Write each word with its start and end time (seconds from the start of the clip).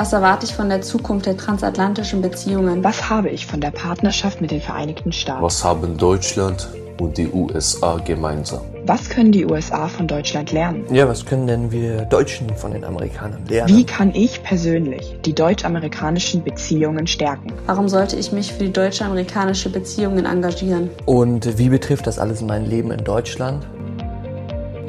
Was 0.00 0.14
erwarte 0.14 0.46
ich 0.46 0.54
von 0.54 0.70
der 0.70 0.80
Zukunft 0.80 1.26
der 1.26 1.36
transatlantischen 1.36 2.22
Beziehungen? 2.22 2.82
Was 2.82 3.10
habe 3.10 3.28
ich 3.28 3.46
von 3.46 3.60
der 3.60 3.70
Partnerschaft 3.70 4.40
mit 4.40 4.50
den 4.50 4.62
Vereinigten 4.62 5.12
Staaten? 5.12 5.42
Was 5.42 5.62
haben 5.62 5.98
Deutschland 5.98 6.70
und 6.98 7.18
die 7.18 7.28
USA 7.30 7.98
gemeinsam? 7.98 8.62
Was 8.86 9.10
können 9.10 9.30
die 9.30 9.44
USA 9.44 9.88
von 9.88 10.08
Deutschland 10.08 10.52
lernen? 10.52 10.86
Ja, 10.90 11.06
was 11.06 11.26
können 11.26 11.46
denn 11.46 11.70
wir 11.70 12.06
Deutschen 12.06 12.48
von 12.56 12.72
den 12.72 12.82
Amerikanern 12.82 13.44
lernen? 13.46 13.76
Wie 13.76 13.84
kann 13.84 14.14
ich 14.14 14.42
persönlich 14.42 15.18
die 15.26 15.34
deutsch-amerikanischen 15.34 16.44
Beziehungen 16.44 17.06
stärken? 17.06 17.52
Warum 17.66 17.86
sollte 17.86 18.16
ich 18.16 18.32
mich 18.32 18.54
für 18.54 18.64
die 18.64 18.72
deutsche-amerikanische 18.72 19.68
Beziehungen 19.68 20.24
engagieren? 20.24 20.88
Und 21.04 21.58
wie 21.58 21.68
betrifft 21.68 22.06
das 22.06 22.18
alles 22.18 22.40
mein 22.40 22.64
Leben 22.64 22.90
in 22.90 23.04
Deutschland? 23.04 23.66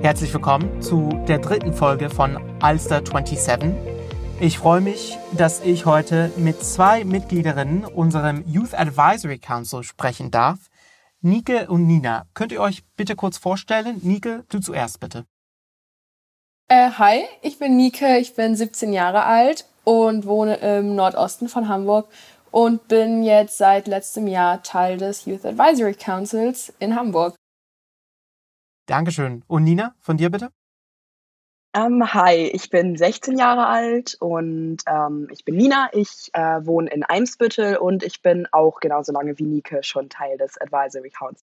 Herzlich 0.02 0.34
willkommen 0.34 0.82
zu 0.82 1.10
der 1.28 1.40
dritten 1.40 1.74
Folge 1.74 2.10
von 2.10 2.40
Alster 2.62 3.02
27. 3.06 3.91
Ich 4.44 4.58
freue 4.58 4.82
mich, 4.82 5.20
dass 5.38 5.62
ich 5.64 5.86
heute 5.86 6.32
mit 6.36 6.64
zwei 6.64 7.04
Mitgliederinnen 7.04 7.86
unserem 7.86 8.44
Youth 8.48 8.74
Advisory 8.74 9.38
Council 9.38 9.84
sprechen 9.84 10.32
darf. 10.32 10.72
Nike 11.22 11.68
und 11.70 11.86
Nina, 11.86 12.26
könnt 12.34 12.52
ihr 12.52 12.60
euch 12.60 12.84
bitte 12.96 13.16
kurz 13.16 13.38
vorstellen? 13.38 14.00
Nike, 14.02 14.40
du 14.50 14.60
zuerst 14.60 15.00
bitte. 15.00 15.28
Äh, 16.70 16.90
hi, 16.90 17.22
ich 17.44 17.60
bin 17.60 17.78
Nike, 17.78 18.18
ich 18.18 18.34
bin 18.34 18.56
17 18.56 18.94
Jahre 18.94 19.26
alt 19.26 19.68
und 19.84 20.26
wohne 20.26 20.56
im 20.56 20.96
Nordosten 20.96 21.48
von 21.48 21.68
Hamburg 21.68 22.12
und 22.50 22.88
bin 22.88 23.22
jetzt 23.22 23.60
seit 23.60 23.88
letztem 23.88 24.26
Jahr 24.26 24.64
Teil 24.64 24.98
des 24.98 25.26
Youth 25.26 25.46
Advisory 25.46 25.94
Councils 25.94 26.74
in 26.80 26.96
Hamburg. 26.96 27.36
Dankeschön. 28.88 29.44
Und 29.46 29.66
Nina, 29.66 29.94
von 30.00 30.18
dir 30.18 30.32
bitte? 30.32 30.50
Ähm, 31.74 32.14
hi, 32.14 32.50
ich 32.54 32.70
bin 32.70 32.98
16 32.98 33.38
Jahre 33.38 33.66
alt 33.68 34.18
und 34.20 34.80
ähm, 34.88 35.30
ich 35.32 35.46
bin 35.46 35.56
Nina. 35.56 35.90
Ich 35.94 36.30
äh, 36.34 36.66
wohne 36.66 36.90
in 36.90 37.04
Eimsbüttel 37.04 37.78
und 37.78 38.04
ich 38.04 38.22
bin 38.22 38.46
auch 38.52 38.82
genauso 38.82 39.14
lange 39.14 39.40
wie 39.40 39.46
Nike 39.46 39.82
schon 39.82 40.10
Teil 40.10 40.38
des 40.38 40.60
Advisory 40.60 41.12
Councils. 41.12 41.46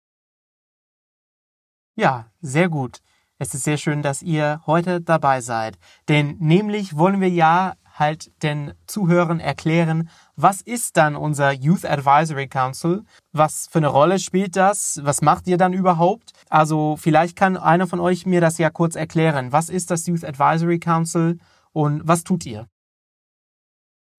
Ja, 1.95 2.31
sehr 2.39 2.69
gut. 2.69 2.99
Es 3.39 3.55
ist 3.55 3.63
sehr 3.63 3.77
schön, 3.77 4.03
dass 4.03 4.21
ihr 4.21 4.61
heute 4.67 5.01
dabei 5.01 5.41
seid. 5.41 5.79
Denn 6.07 6.37
nämlich 6.39 6.95
wollen 6.95 7.19
wir 7.19 7.29
ja 7.29 7.73
halt 8.01 8.31
den 8.43 8.73
Zuhörern 8.87 9.39
erklären, 9.39 10.09
was 10.35 10.61
ist 10.61 10.97
dann 10.97 11.15
unser 11.15 11.53
Youth 11.53 11.85
Advisory 11.85 12.47
Council? 12.47 13.03
Was 13.31 13.69
für 13.71 13.77
eine 13.77 13.87
Rolle 13.87 14.19
spielt 14.19 14.57
das? 14.57 14.99
Was 15.03 15.21
macht 15.21 15.47
ihr 15.47 15.57
dann 15.57 15.71
überhaupt? 15.71 16.31
Also 16.49 16.97
vielleicht 16.97 17.37
kann 17.37 17.55
einer 17.55 17.87
von 17.87 18.01
euch 18.01 18.25
mir 18.25 18.41
das 18.41 18.57
ja 18.57 18.69
kurz 18.69 18.97
erklären. 18.97 19.53
Was 19.53 19.69
ist 19.69 19.89
das 19.91 20.05
Youth 20.07 20.25
Advisory 20.25 20.79
Council 20.79 21.37
und 21.71 22.01
was 22.05 22.25
tut 22.25 22.45
ihr? 22.45 22.67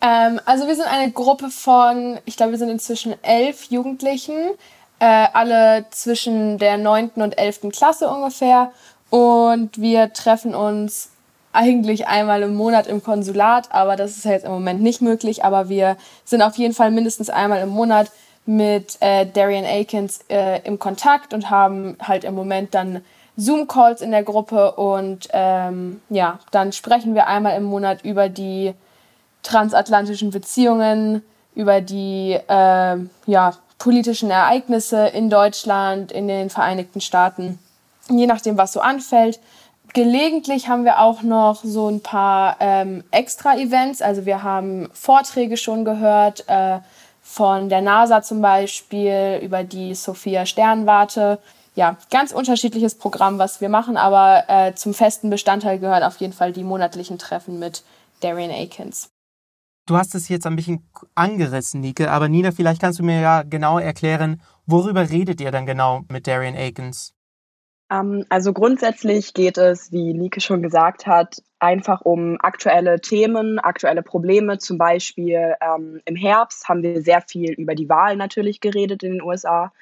Ähm, 0.01 0.41
also 0.47 0.67
wir 0.67 0.75
sind 0.75 0.87
eine 0.87 1.13
Gruppe 1.13 1.51
von, 1.51 2.19
ich 2.25 2.37
glaube, 2.37 2.53
wir 2.53 2.59
sind 2.59 2.71
inzwischen 2.71 3.15
elf 3.23 3.65
Jugendlichen, 3.65 4.53
äh, 4.99 5.27
alle 5.33 5.87
zwischen 5.91 6.59
der 6.59 6.79
neunten 6.79 7.23
und 7.23 7.39
elften 7.39 7.71
Klasse 7.71 8.09
ungefähr. 8.09 8.73
Und 9.11 9.79
wir 9.81 10.13
treffen 10.13 10.55
uns 10.55 11.12
eigentlich 11.53 12.07
einmal 12.07 12.43
im 12.43 12.55
Monat 12.55 12.87
im 12.87 13.03
Konsulat, 13.03 13.73
aber 13.73 13.97
das 13.97 14.17
ist 14.17 14.25
jetzt 14.25 14.45
im 14.45 14.53
Moment 14.53 14.81
nicht 14.81 15.03
möglich. 15.03 15.45
Aber 15.45 15.69
wir 15.69 15.97
sind 16.25 16.43
auf 16.43 16.57
jeden 16.57 16.75
Fall 16.75 16.91
mindestens 16.91 17.31
einmal 17.31 17.61
im 17.61 17.69
Monat 17.69 18.11
mit 18.47 18.97
äh, 19.01 19.27
Darian 19.27 19.65
Akins 19.65 20.21
äh, 20.29 20.61
im 20.65 20.79
Kontakt 20.79 21.33
und 21.33 21.51
haben 21.51 21.97
halt 22.03 22.25
im 22.25 22.35
Moment 22.35 22.75
dann 22.75 23.03
Zoom-Calls 23.37 24.01
in 24.01 24.11
der 24.11 24.25
Gruppe 24.25 24.73
und 24.73 25.29
ähm, 25.33 26.01
ja, 26.11 26.39
dann 26.51 26.73
sprechen 26.73 27.15
wir 27.15 27.29
einmal 27.29 27.57
im 27.57 27.65
Monat 27.65 28.05
über 28.05 28.29
die 28.29 28.75
transatlantischen 29.43 30.31
Beziehungen, 30.31 31.23
über 31.55 31.81
die 31.81 32.39
äh, 32.47 32.97
ja, 33.27 33.53
politischen 33.79 34.31
Ereignisse 34.31 35.07
in 35.09 35.31
Deutschland, 35.31 36.13
in 36.13 36.29
den 36.29 36.51
Vereinigten 36.51 37.01
Staaten, 37.01 37.59
je 38.09 38.27
nachdem, 38.27 38.59
was 38.59 38.73
so 38.73 38.81
anfällt. 38.81 39.41
Gelegentlich 39.95 40.69
haben 40.69 40.85
wir 40.85 41.01
auch 41.01 41.23
noch 41.23 41.63
so 41.65 41.89
ein 41.89 42.01
paar 42.01 42.57
ähm, 42.61 43.05
Extra-Events. 43.11 44.01
Also 44.01 44.25
wir 44.25 44.43
haben 44.43 44.89
Vorträge 44.95 45.59
schon 45.59 45.85
gehört 45.85 46.49
äh, 46.49 46.79
von 47.23 47.69
der 47.69 47.83
NASA 47.83 48.23
zum 48.23 48.41
Beispiel 48.41 49.41
über 49.43 49.65
die 49.65 49.95
Sophia 49.95 50.47
Sternwarte. 50.47 51.39
Ja, 51.75 51.97
ganz 52.11 52.33
unterschiedliches 52.33 52.97
Programm, 52.97 53.39
was 53.39 53.61
wir 53.61 53.69
machen, 53.69 53.97
aber 53.97 54.45
äh, 54.49 54.75
zum 54.75 54.95
festen 54.95 55.31
Bestandteil 55.31 55.79
gehört 55.79 56.05
auf 56.05 56.17
jeden 56.19 56.33
Fall 56.33 56.53
die 56.53 56.65
monatlichen 56.65 57.19
Treffen 57.19 57.59
mit 57.59 57.83
Darian 58.21 58.51
Akins. 58.51 59.11
Du 59.87 59.97
hast 59.97 60.15
es 60.15 60.29
jetzt 60.29 60.47
ein 60.47 60.57
bisschen 60.57 60.87
angerissen, 61.15 61.81
Nike, 61.81 62.07
aber 62.07 62.29
Nina, 62.29 62.53
vielleicht 62.53 62.81
kannst 62.81 62.99
du 62.99 63.03
mir 63.03 63.21
ja 63.21 63.43
genau 63.43 63.79
erklären, 63.79 64.41
worüber 64.67 65.11
redet 65.11 65.41
ihr 65.41 65.51
dann 65.51 65.67
genau 65.67 66.03
mit 66.09 66.27
Darian 66.27 66.57
Akins? 66.57 67.15
Ähm, 67.93 68.25
also 68.29 68.53
grundsätzlich 68.53 69.35
geht 69.35 69.59
es, 69.59 69.93
wie 69.93 70.15
Nike 70.15 70.41
schon 70.41 70.63
gesagt 70.63 71.07
hat, 71.07 71.43
einfach 71.59 72.01
um 72.03 72.39
aktuelle 72.41 73.01
Themen, 73.01 73.59
aktuelle 73.59 74.03
Probleme. 74.03 74.59
Zum 74.59 74.79
Beispiel 74.79 75.55
ähm, 75.61 76.01
im 76.07 76.17
Herbst 76.17 76.69
haben 76.69 76.83
wir 76.83 77.03
sehr 77.03 77.21
viel 77.21 77.53
über 77.53 77.75
die 77.75 77.89
Wahlen 77.89 78.19
natürlich 78.19 78.61
geredet 78.61 79.03
in 79.03 79.13
den 79.13 79.23
USA. 79.23 79.73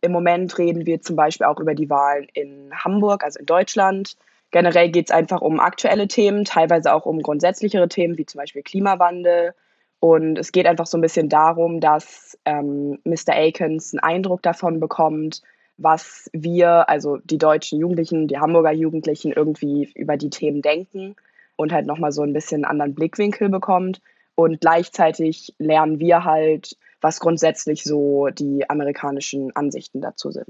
Im 0.00 0.12
Moment 0.12 0.56
reden 0.58 0.86
wir 0.86 1.00
zum 1.00 1.16
Beispiel 1.16 1.46
auch 1.46 1.58
über 1.58 1.74
die 1.74 1.90
Wahlen 1.90 2.28
in 2.32 2.70
Hamburg, 2.72 3.24
also 3.24 3.40
in 3.40 3.46
Deutschland. 3.46 4.16
Generell 4.52 4.90
geht 4.90 5.10
es 5.10 5.14
einfach 5.14 5.40
um 5.40 5.58
aktuelle 5.58 6.06
Themen, 6.06 6.44
teilweise 6.44 6.94
auch 6.94 7.04
um 7.04 7.20
grundsätzlichere 7.20 7.88
Themen, 7.88 8.16
wie 8.16 8.24
zum 8.24 8.38
Beispiel 8.38 8.62
Klimawandel. 8.62 9.54
Und 10.00 10.38
es 10.38 10.52
geht 10.52 10.66
einfach 10.66 10.86
so 10.86 10.96
ein 10.96 11.00
bisschen 11.00 11.28
darum, 11.28 11.80
dass 11.80 12.38
ähm, 12.44 13.00
Mr. 13.02 13.34
Akins 13.34 13.92
einen 13.92 14.00
Eindruck 14.00 14.42
davon 14.42 14.78
bekommt, 14.78 15.42
was 15.78 16.28
wir, 16.32 16.88
also 16.88 17.18
die 17.24 17.38
deutschen 17.38 17.78
Jugendlichen, 17.78 18.28
die 18.28 18.38
Hamburger 18.38 18.72
Jugendlichen 18.72 19.32
irgendwie 19.32 19.90
über 19.94 20.16
die 20.16 20.30
Themen 20.30 20.60
denken 20.60 21.14
und 21.56 21.72
halt 21.72 21.86
nochmal 21.86 22.12
so 22.12 22.22
ein 22.22 22.32
bisschen 22.32 22.64
einen 22.64 22.72
anderen 22.72 22.94
Blickwinkel 22.94 23.48
bekommt. 23.48 24.02
Und 24.34 24.60
gleichzeitig 24.60 25.54
lernen 25.58 25.98
wir 25.98 26.24
halt, 26.24 26.76
was 27.00 27.20
grundsätzlich 27.20 27.84
so 27.84 28.28
die 28.28 28.68
amerikanischen 28.68 29.54
Ansichten 29.54 30.00
dazu 30.00 30.30
sind. 30.30 30.48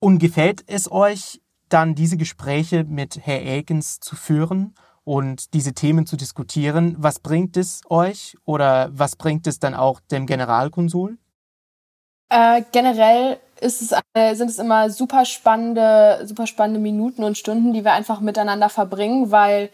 Und 0.00 0.18
gefällt 0.18 0.64
es 0.66 0.90
euch 0.90 1.40
dann, 1.68 1.94
diese 1.94 2.16
Gespräche 2.16 2.84
mit 2.84 3.18
Herr 3.26 3.40
Akins 3.58 3.98
zu 4.00 4.16
führen 4.16 4.74
und 5.02 5.54
diese 5.54 5.74
Themen 5.74 6.06
zu 6.06 6.16
diskutieren? 6.16 6.94
Was 6.98 7.18
bringt 7.20 7.56
es 7.56 7.80
euch 7.88 8.36
oder 8.44 8.90
was 8.92 9.16
bringt 9.16 9.46
es 9.46 9.58
dann 9.58 9.74
auch 9.74 10.00
dem 10.00 10.26
Generalkonsul? 10.26 11.18
Äh, 12.28 12.62
generell 12.72 13.38
es, 13.60 13.78
sind 13.78 14.50
es 14.50 14.58
immer 14.58 14.90
super 14.90 15.24
spannende, 15.24 16.20
super 16.24 16.46
spannende 16.46 16.80
Minuten 16.80 17.24
und 17.24 17.38
Stunden, 17.38 17.72
die 17.72 17.84
wir 17.84 17.92
einfach 17.92 18.20
miteinander 18.20 18.68
verbringen, 18.68 19.30
weil 19.30 19.70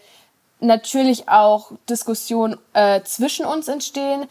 natürlich 0.59 1.27
auch 1.27 1.71
Diskussionen 1.89 2.57
äh, 2.73 3.01
zwischen 3.01 3.45
uns 3.45 3.67
entstehen, 3.67 4.27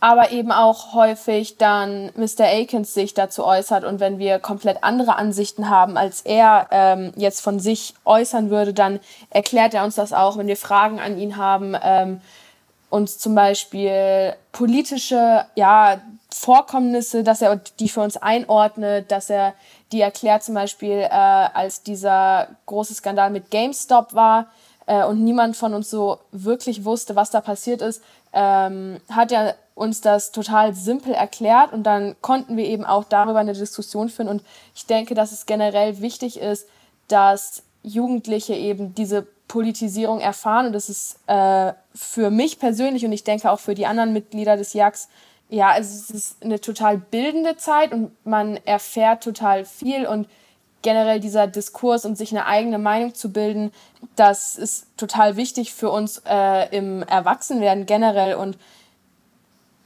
aber 0.00 0.30
eben 0.32 0.52
auch 0.52 0.94
häufig 0.94 1.56
dann 1.56 2.12
Mr. 2.14 2.44
Akins 2.44 2.94
sich 2.94 3.14
dazu 3.14 3.44
äußert 3.44 3.84
und 3.84 4.00
wenn 4.00 4.18
wir 4.18 4.38
komplett 4.38 4.84
andere 4.84 5.16
Ansichten 5.16 5.68
haben, 5.68 5.96
als 5.96 6.20
er 6.20 6.68
ähm, 6.70 7.12
jetzt 7.16 7.40
von 7.40 7.58
sich 7.58 7.94
äußern 8.04 8.50
würde, 8.50 8.72
dann 8.72 9.00
erklärt 9.30 9.74
er 9.74 9.84
uns 9.84 9.96
das 9.96 10.12
auch, 10.12 10.36
wenn 10.36 10.46
wir 10.46 10.56
Fragen 10.56 11.00
an 11.00 11.18
ihn 11.18 11.36
haben. 11.36 11.74
Ähm, 11.82 12.20
uns 12.90 13.18
zum 13.18 13.34
Beispiel 13.34 14.34
politische 14.52 15.46
ja, 15.54 16.00
Vorkommnisse, 16.32 17.24
dass 17.24 17.42
er 17.42 17.56
die 17.78 17.88
für 17.88 18.00
uns 18.00 18.16
einordnet, 18.16 19.10
dass 19.10 19.30
er 19.30 19.54
die 19.92 20.00
erklärt 20.00 20.42
zum 20.42 20.54
Beispiel, 20.54 20.98
äh, 20.98 21.08
als 21.08 21.82
dieser 21.82 22.48
große 22.66 22.94
Skandal 22.94 23.30
mit 23.30 23.50
GameStop 23.50 24.14
war 24.14 24.46
äh, 24.86 25.04
und 25.04 25.22
niemand 25.22 25.56
von 25.56 25.74
uns 25.74 25.90
so 25.90 26.18
wirklich 26.32 26.84
wusste, 26.84 27.16
was 27.16 27.30
da 27.30 27.40
passiert 27.40 27.82
ist, 27.82 28.02
ähm, 28.32 29.00
hat 29.10 29.32
er 29.32 29.54
uns 29.74 30.00
das 30.00 30.32
total 30.32 30.74
simpel 30.74 31.14
erklärt 31.14 31.72
und 31.72 31.84
dann 31.84 32.16
konnten 32.20 32.56
wir 32.56 32.64
eben 32.64 32.84
auch 32.84 33.04
darüber 33.04 33.40
eine 33.40 33.54
Diskussion 33.54 34.08
führen. 34.08 34.28
Und 34.28 34.42
ich 34.74 34.86
denke, 34.86 35.14
dass 35.14 35.32
es 35.32 35.46
generell 35.46 36.00
wichtig 36.00 36.38
ist, 36.38 36.68
dass 37.08 37.62
Jugendliche 37.82 38.54
eben 38.54 38.94
diese 38.94 39.26
Politisierung 39.54 40.18
erfahren. 40.18 40.66
Und 40.66 40.72
das 40.72 40.88
ist 40.88 41.20
äh, 41.28 41.72
für 41.94 42.30
mich 42.30 42.58
persönlich 42.58 43.04
und 43.04 43.12
ich 43.12 43.22
denke 43.22 43.52
auch 43.52 43.60
für 43.60 43.76
die 43.76 43.86
anderen 43.86 44.12
Mitglieder 44.12 44.56
des 44.56 44.72
JAX, 44.72 45.08
ja, 45.48 45.76
es 45.78 46.10
ist 46.10 46.42
eine 46.42 46.60
total 46.60 46.98
bildende 46.98 47.56
Zeit 47.56 47.92
und 47.92 48.10
man 48.26 48.58
erfährt 48.64 49.22
total 49.22 49.64
viel. 49.64 50.08
Und 50.08 50.26
generell 50.82 51.20
dieser 51.20 51.46
Diskurs 51.46 52.04
und 52.04 52.18
sich 52.18 52.32
eine 52.32 52.46
eigene 52.46 52.78
Meinung 52.78 53.14
zu 53.14 53.30
bilden, 53.30 53.70
das 54.16 54.56
ist 54.56 54.88
total 54.96 55.36
wichtig 55.36 55.72
für 55.72 55.90
uns 55.90 56.20
äh, 56.28 56.76
im 56.76 57.04
Erwachsenwerden 57.04 57.86
generell. 57.86 58.34
Und 58.34 58.58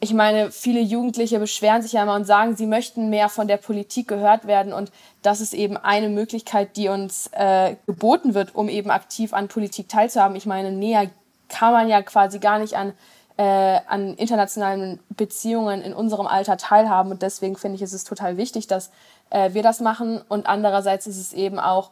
ich 0.00 0.14
meine, 0.14 0.52
viele 0.52 0.80
Jugendliche 0.80 1.40
beschweren 1.40 1.82
sich 1.82 1.92
ja 1.92 2.02
immer 2.02 2.14
und 2.14 2.24
sagen, 2.24 2.56
sie 2.56 2.66
möchten 2.66 3.10
mehr 3.10 3.28
von 3.28 3.48
der 3.48 3.56
Politik 3.56 4.06
gehört 4.06 4.46
werden. 4.46 4.72
Und 4.72 4.92
das 5.22 5.40
ist 5.40 5.54
eben 5.54 5.76
eine 5.76 6.08
Möglichkeit, 6.08 6.76
die 6.76 6.88
uns 6.88 7.28
äh, 7.32 7.74
geboten 7.86 8.34
wird, 8.34 8.54
um 8.54 8.68
eben 8.68 8.90
aktiv 8.90 9.32
an 9.34 9.48
Politik 9.48 9.88
teilzuhaben. 9.88 10.36
Ich 10.36 10.46
meine, 10.46 10.70
näher 10.70 11.10
kann 11.48 11.72
man 11.72 11.88
ja 11.88 12.00
quasi 12.02 12.38
gar 12.38 12.58
nicht 12.58 12.74
an 12.74 12.92
äh, 13.38 13.80
an 13.86 14.14
internationalen 14.14 14.98
Beziehungen 15.10 15.80
in 15.80 15.94
unserem 15.94 16.26
Alter 16.26 16.56
teilhaben. 16.56 17.12
Und 17.12 17.22
deswegen 17.22 17.56
finde 17.56 17.76
ich, 17.76 17.82
ist 17.82 17.92
es 17.92 18.04
total 18.04 18.36
wichtig, 18.36 18.66
dass 18.66 18.90
äh, 19.30 19.54
wir 19.54 19.62
das 19.62 19.80
machen. 19.80 20.20
Und 20.28 20.46
andererseits 20.46 21.06
ist 21.06 21.18
es 21.18 21.32
eben 21.32 21.58
auch 21.60 21.90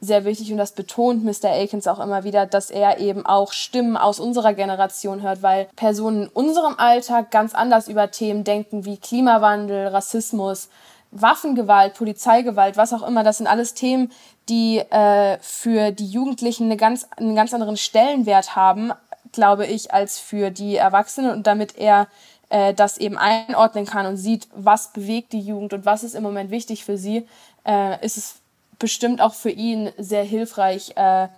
sehr 0.00 0.24
wichtig, 0.24 0.52
und 0.52 0.58
das 0.58 0.72
betont 0.72 1.24
Mr. 1.24 1.50
Akins 1.50 1.86
auch 1.86 1.98
immer 1.98 2.24
wieder, 2.24 2.46
dass 2.46 2.70
er 2.70 2.98
eben 2.98 3.26
auch 3.26 3.52
Stimmen 3.52 3.96
aus 3.96 4.20
unserer 4.20 4.54
Generation 4.54 5.22
hört, 5.22 5.42
weil 5.42 5.68
Personen 5.76 6.24
in 6.24 6.28
unserem 6.28 6.74
Alter 6.78 7.22
ganz 7.24 7.54
anders 7.54 7.88
über 7.88 8.10
Themen 8.10 8.44
denken 8.44 8.84
wie 8.84 8.96
Klimawandel, 8.96 9.88
Rassismus, 9.88 10.68
Waffengewalt, 11.10 11.94
Polizeigewalt, 11.94 12.76
was 12.76 12.92
auch 12.92 13.06
immer. 13.06 13.24
Das 13.24 13.38
sind 13.38 13.46
alles 13.46 13.74
Themen, 13.74 14.12
die 14.48 14.78
äh, 14.78 15.38
für 15.40 15.90
die 15.90 16.06
Jugendlichen 16.06 16.64
eine 16.64 16.76
ganz, 16.76 17.08
einen 17.16 17.34
ganz 17.34 17.54
anderen 17.54 17.76
Stellenwert 17.76 18.56
haben, 18.56 18.92
glaube 19.32 19.66
ich, 19.66 19.92
als 19.92 20.18
für 20.18 20.50
die 20.50 20.76
Erwachsenen. 20.76 21.32
Und 21.32 21.46
damit 21.46 21.76
er 21.76 22.08
äh, 22.50 22.74
das 22.74 22.98
eben 22.98 23.18
einordnen 23.18 23.86
kann 23.86 24.06
und 24.06 24.16
sieht, 24.16 24.48
was 24.54 24.92
bewegt 24.92 25.32
die 25.32 25.40
Jugend 25.40 25.72
und 25.72 25.86
was 25.86 26.02
ist 26.02 26.14
im 26.14 26.22
Moment 26.22 26.50
wichtig 26.50 26.84
für 26.84 26.98
sie, 26.98 27.26
äh, 27.66 28.04
ist 28.04 28.16
es 28.16 28.36
bestimmt 28.78 29.20
auch 29.20 29.34
für 29.34 29.50
ihn 29.50 29.90
sehr 29.98 30.24
hilfreich, 30.24 30.92
äh, 30.96 31.28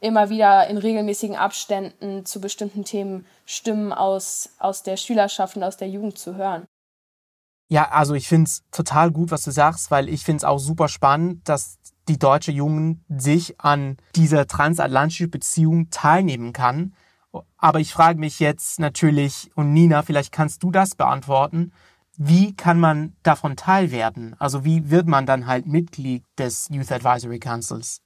immer 0.00 0.28
wieder 0.28 0.68
in 0.68 0.78
regelmäßigen 0.78 1.36
Abständen 1.36 2.26
zu 2.26 2.40
bestimmten 2.40 2.84
Themen 2.84 3.26
Stimmen 3.46 3.92
aus, 3.92 4.50
aus 4.58 4.82
der 4.82 4.96
Schülerschaft 4.96 5.56
und 5.56 5.62
aus 5.62 5.76
der 5.76 5.88
Jugend 5.88 6.18
zu 6.18 6.36
hören. 6.36 6.66
Ja, 7.68 7.90
also 7.90 8.14
ich 8.14 8.28
finde 8.28 8.48
es 8.48 8.62
total 8.70 9.10
gut, 9.10 9.30
was 9.30 9.42
du 9.42 9.50
sagst, 9.50 9.90
weil 9.90 10.08
ich 10.08 10.24
finde 10.24 10.38
es 10.38 10.44
auch 10.44 10.58
super 10.58 10.88
spannend, 10.88 11.48
dass 11.48 11.78
die 12.08 12.18
deutsche 12.18 12.52
Jugend 12.52 13.00
sich 13.08 13.60
an 13.60 13.96
dieser 14.14 14.46
transatlantischen 14.46 15.30
Beziehung 15.30 15.90
teilnehmen 15.90 16.52
kann. 16.52 16.94
Aber 17.58 17.80
ich 17.80 17.92
frage 17.92 18.20
mich 18.20 18.38
jetzt 18.38 18.78
natürlich, 18.78 19.50
und 19.56 19.72
Nina, 19.72 20.02
vielleicht 20.02 20.32
kannst 20.32 20.62
du 20.62 20.70
das 20.70 20.94
beantworten, 20.94 21.72
wie 22.18 22.54
kann 22.54 22.80
man 22.80 23.14
davon 23.22 23.56
teilwerden? 23.56 24.34
Also 24.38 24.64
wie 24.64 24.90
wird 24.90 25.06
man 25.06 25.26
dann 25.26 25.46
halt 25.46 25.66
Mitglied 25.66 26.24
des 26.38 26.68
Youth 26.70 26.92
Advisory 26.92 27.38
Councils? 27.38 28.00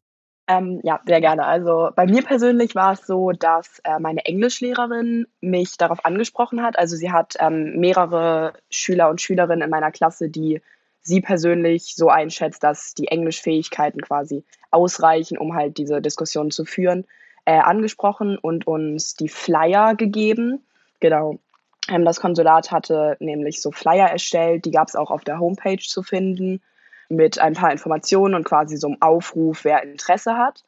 Ähm, 0.51 0.81
ja, 0.83 1.01
sehr 1.07 1.21
gerne. 1.21 1.47
Also 1.47 1.91
bei 1.95 2.07
mir 2.07 2.23
persönlich 2.23 2.75
war 2.75 2.95
es 2.95 3.07
so, 3.07 3.31
dass 3.31 3.79
äh, 3.85 4.01
meine 4.01 4.25
Englischlehrerin 4.25 5.29
mich 5.41 5.77
darauf 5.77 6.05
angesprochen 6.05 6.63
hat. 6.63 6.77
Also 6.77 6.97
sie 6.97 7.13
hat 7.13 7.37
ähm, 7.39 7.79
mehrere 7.79 8.55
Schüler 8.69 9.11
und 9.11 9.21
Schülerinnen 9.21 9.63
in 9.63 9.71
meiner 9.71 9.93
Klasse, 9.93 10.29
die 10.29 10.61
sie 11.03 11.21
persönlich 11.21 11.95
so 11.95 12.09
einschätzt, 12.09 12.65
dass 12.65 12.95
die 12.95 13.07
Englischfähigkeiten 13.07 14.01
quasi 14.01 14.45
ausreichen, 14.73 15.39
um 15.39 15.55
halt 15.55 15.79
diese 15.79 16.01
Diskussion 16.01 16.51
zu 16.51 16.65
führen, 16.65 17.07
äh, 17.45 17.59
angesprochen 17.59 18.37
und 18.37 18.67
uns 18.67 19.15
die 19.15 19.29
Flyer 19.29 19.95
gegeben. 19.95 20.65
Genau. 20.99 21.39
Das 22.05 22.21
Konsulat 22.21 22.71
hatte 22.71 23.17
nämlich 23.21 23.61
so 23.61 23.73
Flyer 23.73 24.09
erstellt, 24.09 24.65
die 24.65 24.71
gab 24.71 24.89
es 24.89 24.97
auch 24.97 25.11
auf 25.11 25.25
der 25.25 25.39
Homepage 25.39 25.83
zu 25.83 26.03
finden 26.03 26.61
mit 27.09 27.39
ein 27.39 27.55
paar 27.55 27.73
Informationen 27.73 28.35
und 28.35 28.45
quasi 28.45 28.77
so 28.77 28.87
einem 28.87 29.03
Aufruf, 29.03 29.65
wer 29.65 29.83
Interesse 29.83 30.37
hat. 30.37 30.65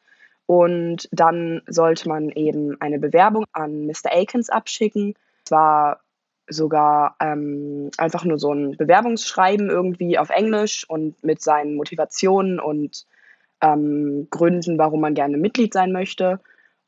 Und 0.46 1.08
dann 1.12 1.62
sollte 1.66 2.08
man 2.08 2.30
eben 2.30 2.80
eine 2.80 2.98
Bewerbung 2.98 3.44
an 3.52 3.86
Mr. 3.86 4.12
Akins 4.12 4.50
abschicken. 4.50 5.14
Es 5.44 5.52
war 5.52 6.00
sogar 6.48 7.16
ähm, 7.20 7.90
einfach 7.96 8.24
nur 8.24 8.38
so 8.38 8.52
ein 8.52 8.76
Bewerbungsschreiben 8.76 9.70
irgendwie 9.70 10.19
auf 10.19 10.30
Englisch 10.30 10.84
und 10.88 11.22
mit 11.22 11.40
seinen 11.40 11.76
Motivationen 11.76 12.58
und 12.58 13.06
ähm, 13.62 14.26
Gründen, 14.30 14.78
warum 14.78 15.00
man 15.00 15.14
gerne 15.14 15.38
Mitglied 15.38 15.72
sein 15.72 15.92
möchte. 15.92 16.40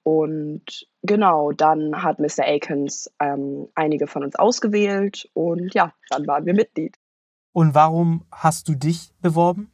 Und 0.04 0.86
genau, 1.02 1.52
dann 1.52 2.02
hat 2.02 2.20
Mr. 2.20 2.46
Akins 2.46 3.10
ähm, 3.20 3.68
einige 3.74 4.06
von 4.06 4.22
uns 4.22 4.36
ausgewählt 4.36 5.28
und 5.32 5.74
ja, 5.74 5.92
dann 6.10 6.26
waren 6.26 6.44
wir 6.44 6.54
Mitglied. 6.54 6.96
Und 7.52 7.74
warum 7.74 8.24
hast 8.30 8.68
du 8.68 8.74
dich 8.74 9.12
beworben? 9.22 9.72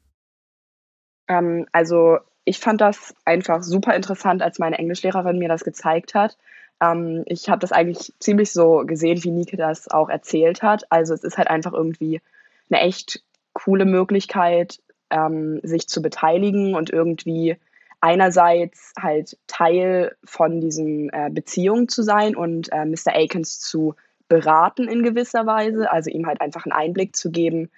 Ähm, 1.26 1.66
also 1.72 2.18
ich 2.44 2.60
fand 2.60 2.80
das 2.80 3.14
einfach 3.24 3.64
super 3.64 3.94
interessant, 3.94 4.40
als 4.40 4.60
meine 4.60 4.78
Englischlehrerin 4.78 5.38
mir 5.38 5.48
das 5.48 5.64
gezeigt 5.64 6.14
hat. 6.14 6.38
Ähm, 6.80 7.24
ich 7.26 7.48
habe 7.48 7.58
das 7.58 7.72
eigentlich 7.72 8.12
ziemlich 8.20 8.52
so 8.52 8.84
gesehen, 8.86 9.24
wie 9.24 9.32
Nike 9.32 9.56
das 9.56 9.90
auch 9.90 10.08
erzählt 10.08 10.62
hat. 10.62 10.84
Also 10.92 11.12
es 11.12 11.24
ist 11.24 11.38
halt 11.38 11.48
einfach 11.48 11.72
irgendwie 11.72 12.20
eine 12.70 12.80
echt 12.82 13.24
coole 13.52 13.84
Möglichkeit, 13.84 14.80
ähm, 15.10 15.60
sich 15.64 15.88
zu 15.88 16.02
beteiligen 16.02 16.76
und 16.76 16.90
irgendwie 16.90 17.56
einerseits 18.00 18.92
halt 18.98 19.38
Teil 19.46 20.16
von 20.24 20.60
diesen 20.60 21.10
äh, 21.10 21.30
Beziehungen 21.30 21.88
zu 21.88 22.02
sein 22.02 22.34
und 22.34 22.72
äh, 22.72 22.84
Mr. 22.84 23.14
Akins 23.14 23.60
zu 23.60 23.94
beraten 24.28 24.88
in 24.88 25.02
gewisser 25.02 25.46
Weise, 25.46 25.90
also 25.90 26.10
ihm 26.10 26.26
halt 26.26 26.40
einfach 26.40 26.64
einen 26.64 26.72
Einblick 26.72 27.16
zu 27.16 27.30
geben, 27.30 27.70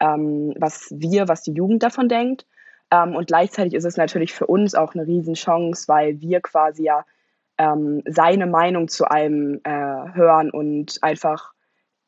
ähm, 0.00 0.54
was 0.58 0.88
wir, 0.90 1.28
was 1.28 1.42
die 1.42 1.52
Jugend 1.52 1.82
davon 1.82 2.08
denkt. 2.08 2.46
Ähm, 2.90 3.14
und 3.14 3.28
gleichzeitig 3.28 3.74
ist 3.74 3.84
es 3.84 3.96
natürlich 3.96 4.32
für 4.32 4.46
uns 4.46 4.74
auch 4.74 4.94
eine 4.94 5.06
Riesenchance, 5.06 5.88
weil 5.88 6.20
wir 6.20 6.40
quasi 6.40 6.84
ja 6.84 7.04
ähm, 7.58 8.02
seine 8.06 8.46
Meinung 8.46 8.88
zu 8.88 9.04
allem 9.04 9.60
äh, 9.64 9.70
hören 9.70 10.50
und 10.50 10.98
einfach 11.02 11.52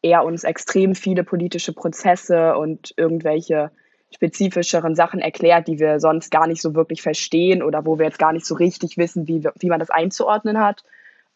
er 0.02 0.24
uns 0.24 0.44
extrem 0.44 0.94
viele 0.94 1.22
politische 1.22 1.72
Prozesse 1.72 2.56
und 2.56 2.92
irgendwelche 2.96 3.70
spezifischeren 4.14 4.94
Sachen 4.94 5.20
erklärt, 5.20 5.68
die 5.68 5.78
wir 5.78 6.00
sonst 6.00 6.30
gar 6.30 6.46
nicht 6.46 6.62
so 6.62 6.74
wirklich 6.74 7.02
verstehen 7.02 7.62
oder 7.62 7.84
wo 7.86 7.98
wir 7.98 8.06
jetzt 8.06 8.18
gar 8.18 8.32
nicht 8.32 8.46
so 8.46 8.54
richtig 8.54 8.96
wissen, 8.98 9.26
wie, 9.26 9.48
wie 9.58 9.68
man 9.68 9.80
das 9.80 9.90
einzuordnen 9.90 10.58
hat, 10.58 10.84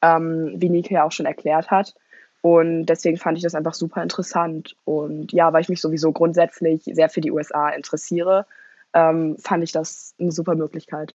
ähm, 0.02 0.55
wie 0.56 0.69
Nike 0.69 0.94
ja 0.94 1.05
auch 1.05 1.12
schon 1.12 1.26
erklärt 1.26 1.70
hat. 1.70 1.94
Und 2.43 2.87
deswegen 2.87 3.17
fand 3.17 3.38
ich 3.38 3.43
das 3.43 3.55
einfach 3.55 3.75
super 3.75 4.02
interessant. 4.02 4.76
Und 4.84 5.32
ja, 5.32 5.52
weil 5.52 5.62
ich 5.62 5.69
mich 5.69 5.81
sowieso 5.81 6.12
grundsätzlich 6.12 6.82
sehr 6.84 7.08
für 7.08 7.20
die 7.20 7.32
USA 7.32 7.70
interessiere, 7.70 8.46
ähm, 8.94 9.37
fand 9.38 9.64
ich 9.64 9.72
das 9.72 10.14
eine 10.20 10.31
super 10.31 10.55
Möglichkeit. 10.55 11.14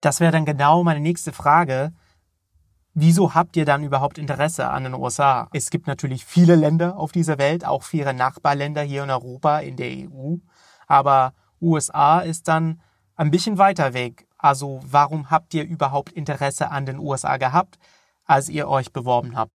Das 0.00 0.20
wäre 0.20 0.32
dann 0.32 0.44
genau 0.44 0.84
meine 0.84 1.00
nächste 1.00 1.32
Frage. 1.32 1.92
Wieso 2.92 3.34
habt 3.34 3.56
ihr 3.56 3.64
dann 3.64 3.82
überhaupt 3.82 4.18
Interesse 4.18 4.68
an 4.68 4.84
den 4.84 4.94
USA? 4.94 5.48
Es 5.52 5.70
gibt 5.70 5.88
natürlich 5.88 6.24
viele 6.24 6.54
Länder 6.54 6.96
auf 6.96 7.10
dieser 7.10 7.38
Welt, 7.38 7.66
auch 7.66 7.82
viele 7.82 8.14
Nachbarländer 8.14 8.82
hier 8.82 9.02
in 9.02 9.10
Europa, 9.10 9.58
in 9.58 9.76
der 9.76 9.88
EU 9.88 10.36
aber 10.86 11.32
USA 11.60 12.20
ist 12.20 12.48
dann 12.48 12.80
ein 13.16 13.30
bisschen 13.30 13.58
weiter 13.58 13.94
weg. 13.94 14.26
Also 14.38 14.80
warum 14.84 15.30
habt 15.30 15.54
ihr 15.54 15.64
überhaupt 15.64 16.12
Interesse 16.12 16.70
an 16.70 16.86
den 16.86 16.98
USA 16.98 17.38
gehabt, 17.38 17.78
als 18.26 18.48
ihr 18.48 18.68
euch 18.68 18.92
beworben 18.92 19.36
habt? 19.36 19.50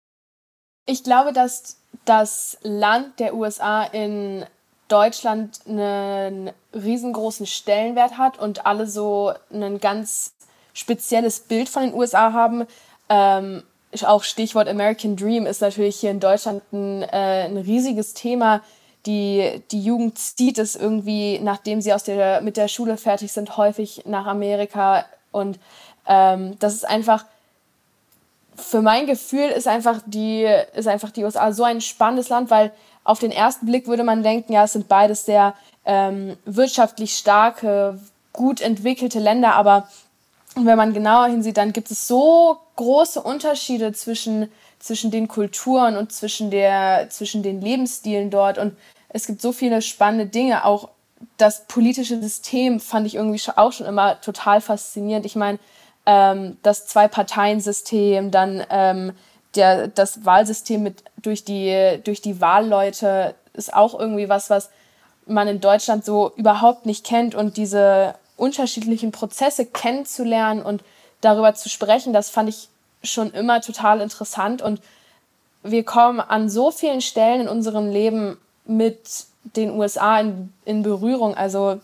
Ich 0.85 1.03
glaube, 1.03 1.33
dass 1.33 1.77
das 2.05 2.57
Land 2.61 3.19
der 3.19 3.33
USA 3.33 3.83
in 3.83 4.45
Deutschland 4.87 5.61
einen 5.67 6.51
riesengroßen 6.73 7.47
Stellenwert 7.47 8.17
hat 8.17 8.37
und 8.37 8.67
alle 8.67 8.85
so 8.85 9.33
ein 9.51 9.79
ganz 9.79 10.35
spezielles 10.73 11.39
Bild 11.39 11.69
von 11.69 11.83
den 11.83 11.93
USA 11.95 12.33
haben. 12.33 12.65
Ähm, 13.09 13.63
auch 14.03 14.23
Stichwort 14.23 14.67
American 14.67 15.15
Dream 15.15 15.45
ist 15.45 15.61
natürlich 15.61 15.95
hier 15.95 16.11
in 16.11 16.19
Deutschland 16.19 16.61
ein, 16.73 17.01
äh, 17.03 17.45
ein 17.45 17.57
riesiges 17.57 18.13
Thema 18.13 18.61
die, 19.05 19.61
die 19.71 19.81
Jugend 19.81 20.17
zieht 20.17 20.57
es 20.57 20.75
irgendwie, 20.75 21.39
nachdem 21.39 21.81
sie 21.81 21.93
aus 21.93 22.03
der, 22.03 22.41
mit 22.41 22.57
der 22.57 22.67
Schule 22.67 22.97
fertig 22.97 23.31
sind, 23.31 23.57
häufig 23.57 24.03
nach 24.05 24.25
Amerika. 24.25 25.05
Und 25.31 25.59
ähm, 26.07 26.57
das 26.59 26.73
ist 26.73 26.85
einfach, 26.85 27.25
für 28.55 28.81
mein 28.81 29.05
Gefühl 29.05 29.49
ist 29.49 29.67
einfach, 29.67 29.99
die, 30.05 30.47
ist 30.73 30.87
einfach 30.87 31.11
die 31.11 31.23
USA 31.23 31.51
so 31.51 31.63
ein 31.63 31.81
spannendes 31.81 32.29
Land, 32.29 32.49
weil 32.49 32.71
auf 33.03 33.19
den 33.19 33.31
ersten 33.31 33.65
Blick 33.65 33.87
würde 33.87 34.03
man 34.03 34.23
denken, 34.23 34.53
ja, 34.53 34.63
es 34.63 34.73
sind 34.73 34.87
beides 34.87 35.25
sehr 35.25 35.53
ähm, 35.85 36.37
wirtschaftlich 36.45 37.15
starke, 37.15 37.99
gut 38.33 38.61
entwickelte 38.61 39.19
Länder, 39.19 39.53
aber 39.55 39.87
wenn 40.55 40.77
man 40.77 40.93
genauer 40.93 41.27
hinsieht, 41.27 41.57
dann 41.57 41.73
gibt 41.73 41.91
es 41.91 42.07
so 42.07 42.57
große 42.77 43.21
Unterschiede 43.21 43.93
zwischen, 43.93 44.49
zwischen 44.79 45.11
den 45.11 45.27
Kulturen 45.27 45.97
und 45.97 46.11
zwischen, 46.11 46.51
der, 46.51 47.07
zwischen 47.09 47.43
den 47.43 47.61
Lebensstilen 47.61 48.29
dort. 48.29 48.57
Und 48.57 48.75
es 49.09 49.27
gibt 49.27 49.41
so 49.41 49.51
viele 49.51 49.81
spannende 49.81 50.25
Dinge. 50.25 50.65
Auch 50.65 50.89
das 51.37 51.65
politische 51.67 52.21
System 52.21 52.79
fand 52.79 53.07
ich 53.07 53.15
irgendwie 53.15 53.41
auch 53.55 53.71
schon 53.71 53.87
immer 53.87 54.19
total 54.21 54.61
faszinierend. 54.61 55.25
Ich 55.25 55.35
meine, 55.35 55.59
ähm, 56.05 56.57
das 56.63 56.85
Zwei-Parteien-System, 56.87 58.31
dann 58.31 58.63
ähm, 58.69 59.13
der, 59.55 59.87
das 59.87 60.25
Wahlsystem 60.25 60.83
mit, 60.83 61.03
durch, 61.17 61.45
die, 61.45 61.99
durch 62.03 62.21
die 62.21 62.41
Wahlleute 62.41 63.35
ist 63.53 63.73
auch 63.73 63.97
irgendwie 63.97 64.29
was, 64.29 64.49
was 64.49 64.69
man 65.25 65.47
in 65.47 65.61
Deutschland 65.61 66.05
so 66.05 66.31
überhaupt 66.35 66.85
nicht 66.85 67.05
kennt. 67.05 67.35
Und 67.35 67.57
diese 67.57 68.15
unterschiedlichen 68.37 69.11
Prozesse 69.11 69.65
kennenzulernen 69.65 70.61
und 70.61 70.83
darüber 71.21 71.55
zu 71.55 71.69
sprechen, 71.69 72.13
das 72.13 72.29
fand 72.29 72.49
ich 72.49 72.69
schon 73.05 73.31
immer 73.31 73.61
total 73.61 74.01
interessant. 74.01 74.61
Und 74.61 74.81
wir 75.63 75.83
kommen 75.83 76.19
an 76.19 76.49
so 76.49 76.71
vielen 76.71 77.01
Stellen 77.01 77.41
in 77.41 77.47
unserem 77.47 77.89
Leben 77.89 78.37
mit 78.65 79.25
den 79.55 79.71
USA 79.71 80.19
in, 80.19 80.53
in 80.65 80.83
Berührung. 80.83 81.35
Also 81.35 81.79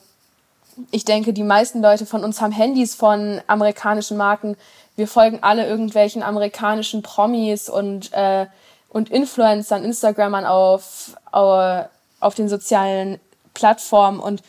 ich 0.92 1.06
denke, 1.06 1.34
die 1.34 1.44
meisten 1.44 1.82
Leute 1.82 2.06
von 2.06 2.24
uns 2.24 2.42
haben 2.42 2.52
Handys 2.52 2.96
von 2.96 3.42
amerikanischen 3.48 4.18
Marken. 4.18 4.58
wir 4.96 5.08
folgen 5.08 5.40
alle 5.42 5.68
irgendwelchen 5.68 6.24
amerikanischen 6.24 7.02
Promis 7.02 7.70
und, 7.70 8.14
äh, 8.14 8.46
und 8.90 9.10
Influencern, 9.10 9.84
Instagrammern 9.84 10.46
auf, 10.46 11.16
auf, 11.32 11.86
auf 12.20 12.36
den 12.36 12.50
sozialen 12.50 13.20
Plattformen 13.54 14.20
und 14.20 14.44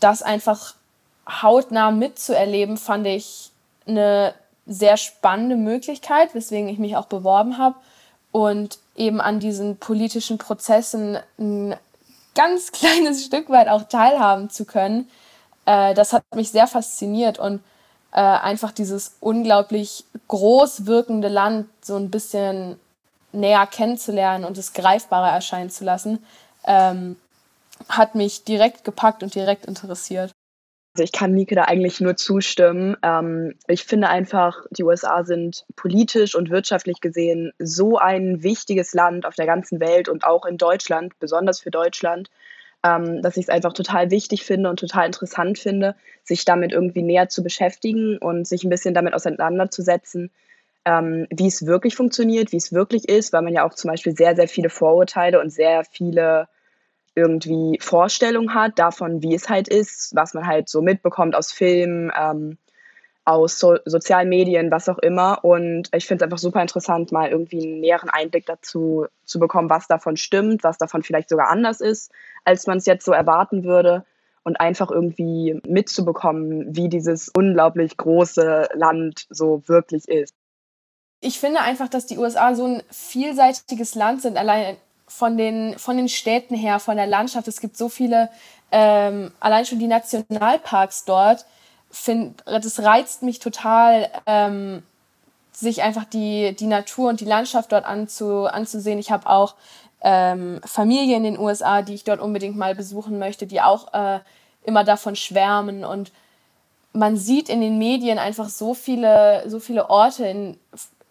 das 0.00 0.22
einfach 0.22 0.74
hautnah 1.28 1.90
mitzuerleben, 1.90 2.76
fand 2.76 3.06
ich 3.06 3.50
eine 3.86 4.34
sehr 4.66 4.96
spannende 4.96 5.56
Möglichkeit, 5.56 6.34
weswegen 6.34 6.68
ich 6.68 6.78
mich 6.78 6.96
auch 6.96 7.06
beworben 7.06 7.58
habe 7.58 7.76
und 8.32 8.78
eben 8.96 9.20
an 9.20 9.40
diesen 9.40 9.76
politischen 9.76 10.38
Prozessen 10.38 11.18
ein 11.38 11.76
ganz 12.34 12.72
kleines 12.72 13.24
Stück 13.24 13.48
weit 13.50 13.68
auch 13.68 13.84
teilhaben 13.84 14.50
zu 14.50 14.64
können. 14.64 15.08
Äh, 15.66 15.94
das 15.94 16.12
hat 16.12 16.24
mich 16.34 16.50
sehr 16.50 16.66
fasziniert 16.66 17.38
und 17.38 17.62
äh, 18.12 18.20
einfach 18.20 18.72
dieses 18.72 19.16
unglaublich 19.20 20.04
groß 20.28 20.86
wirkende 20.86 21.28
Land 21.28 21.68
so 21.82 21.96
ein 21.96 22.10
bisschen 22.10 22.78
näher 23.32 23.66
kennenzulernen 23.66 24.44
und 24.44 24.56
es 24.56 24.72
greifbarer 24.72 25.30
erscheinen 25.30 25.70
zu 25.70 25.84
lassen, 25.84 26.24
ähm, 26.64 27.16
hat 27.88 28.14
mich 28.14 28.44
direkt 28.44 28.84
gepackt 28.84 29.22
und 29.22 29.34
direkt 29.34 29.66
interessiert. 29.66 30.32
Also 30.94 31.02
ich 31.02 31.12
kann 31.12 31.34
Nike 31.34 31.56
da 31.56 31.64
eigentlich 31.64 32.00
nur 32.00 32.16
zustimmen. 32.16 32.96
Ähm, 33.02 33.54
ich 33.66 33.84
finde 33.84 34.08
einfach, 34.08 34.64
die 34.70 34.84
USA 34.84 35.24
sind 35.24 35.66
politisch 35.74 36.36
und 36.36 36.50
wirtschaftlich 36.50 37.00
gesehen 37.00 37.52
so 37.58 37.98
ein 37.98 38.44
wichtiges 38.44 38.94
Land 38.94 39.26
auf 39.26 39.34
der 39.34 39.46
ganzen 39.46 39.80
Welt 39.80 40.08
und 40.08 40.24
auch 40.24 40.46
in 40.46 40.56
Deutschland, 40.56 41.18
besonders 41.18 41.58
für 41.58 41.72
Deutschland, 41.72 42.30
ähm, 42.84 43.22
dass 43.22 43.36
ich 43.36 43.46
es 43.46 43.48
einfach 43.48 43.72
total 43.72 44.12
wichtig 44.12 44.44
finde 44.44 44.70
und 44.70 44.78
total 44.78 45.06
interessant 45.06 45.58
finde, 45.58 45.96
sich 46.22 46.44
damit 46.44 46.70
irgendwie 46.70 47.02
näher 47.02 47.28
zu 47.28 47.42
beschäftigen 47.42 48.16
und 48.18 48.46
sich 48.46 48.62
ein 48.62 48.70
bisschen 48.70 48.94
damit 48.94 49.14
auseinanderzusetzen, 49.14 50.30
ähm, 50.84 51.26
wie 51.30 51.48
es 51.48 51.66
wirklich 51.66 51.96
funktioniert, 51.96 52.52
wie 52.52 52.58
es 52.58 52.72
wirklich 52.72 53.08
ist, 53.08 53.32
weil 53.32 53.42
man 53.42 53.52
ja 53.52 53.66
auch 53.66 53.74
zum 53.74 53.90
Beispiel 53.90 54.16
sehr, 54.16 54.36
sehr 54.36 54.46
viele 54.46 54.70
Vorurteile 54.70 55.40
und 55.40 55.50
sehr 55.50 55.82
viele 55.84 56.46
irgendwie 57.14 57.78
Vorstellung 57.80 58.54
hat 58.54 58.78
davon, 58.78 59.22
wie 59.22 59.34
es 59.34 59.48
halt 59.48 59.68
ist, 59.68 60.14
was 60.14 60.34
man 60.34 60.46
halt 60.46 60.68
so 60.68 60.82
mitbekommt 60.82 61.34
aus 61.34 61.52
Filmen, 61.52 62.10
ähm, 62.18 62.58
aus 63.24 63.58
so 63.58 63.78
sozialen 63.84 64.28
Medien, 64.28 64.70
was 64.70 64.88
auch 64.88 64.98
immer. 64.98 65.44
Und 65.44 65.88
ich 65.94 66.06
finde 66.06 66.24
es 66.24 66.26
einfach 66.26 66.38
super 66.38 66.60
interessant, 66.60 67.12
mal 67.12 67.30
irgendwie 67.30 67.62
einen 67.62 67.80
näheren 67.80 68.10
Einblick 68.10 68.46
dazu 68.46 69.06
zu 69.24 69.38
bekommen, 69.38 69.70
was 69.70 69.86
davon 69.86 70.16
stimmt, 70.16 70.62
was 70.62 70.76
davon 70.76 71.02
vielleicht 71.02 71.30
sogar 71.30 71.48
anders 71.48 71.80
ist, 71.80 72.10
als 72.44 72.66
man 72.66 72.78
es 72.78 72.86
jetzt 72.86 73.04
so 73.04 73.12
erwarten 73.12 73.64
würde. 73.64 74.04
Und 74.46 74.60
einfach 74.60 74.90
irgendwie 74.90 75.58
mitzubekommen, 75.66 76.76
wie 76.76 76.90
dieses 76.90 77.30
unglaublich 77.30 77.96
große 77.96 78.68
Land 78.74 79.24
so 79.30 79.62
wirklich 79.66 80.06
ist. 80.06 80.34
Ich 81.22 81.40
finde 81.40 81.60
einfach, 81.60 81.88
dass 81.88 82.04
die 82.04 82.18
USA 82.18 82.54
so 82.54 82.66
ein 82.66 82.82
vielseitiges 82.90 83.94
Land 83.94 84.20
sind. 84.20 84.36
Allein 84.36 84.76
von 85.06 85.36
den, 85.36 85.78
von 85.78 85.96
den 85.96 86.08
Städten 86.08 86.54
her, 86.54 86.80
von 86.80 86.96
der 86.96 87.06
Landschaft. 87.06 87.48
Es 87.48 87.60
gibt 87.60 87.76
so 87.76 87.88
viele, 87.88 88.30
ähm, 88.72 89.32
allein 89.40 89.66
schon 89.66 89.78
die 89.78 89.86
Nationalparks 89.86 91.04
dort. 91.04 91.44
Find, 91.90 92.42
das 92.46 92.80
reizt 92.80 93.22
mich 93.22 93.38
total, 93.38 94.10
ähm, 94.26 94.82
sich 95.52 95.82
einfach 95.82 96.04
die, 96.04 96.56
die 96.56 96.66
Natur 96.66 97.10
und 97.10 97.20
die 97.20 97.26
Landschaft 97.26 97.70
dort 97.70 97.84
anzu, 97.84 98.46
anzusehen. 98.46 98.98
Ich 98.98 99.12
habe 99.12 99.28
auch 99.28 99.54
ähm, 100.00 100.60
Familie 100.64 101.16
in 101.16 101.22
den 101.22 101.38
USA, 101.38 101.82
die 101.82 101.94
ich 101.94 102.04
dort 102.04 102.20
unbedingt 102.20 102.56
mal 102.56 102.74
besuchen 102.74 103.18
möchte, 103.18 103.46
die 103.46 103.60
auch 103.60 103.94
äh, 103.94 104.18
immer 104.64 104.84
davon 104.84 105.14
schwärmen. 105.14 105.84
Und 105.84 106.12
man 106.92 107.16
sieht 107.16 107.48
in 107.48 107.60
den 107.60 107.78
Medien 107.78 108.18
einfach 108.18 108.48
so 108.48 108.74
viele, 108.74 109.48
so 109.48 109.60
viele 109.60 109.88
Orte 109.90 110.26
in, 110.26 110.58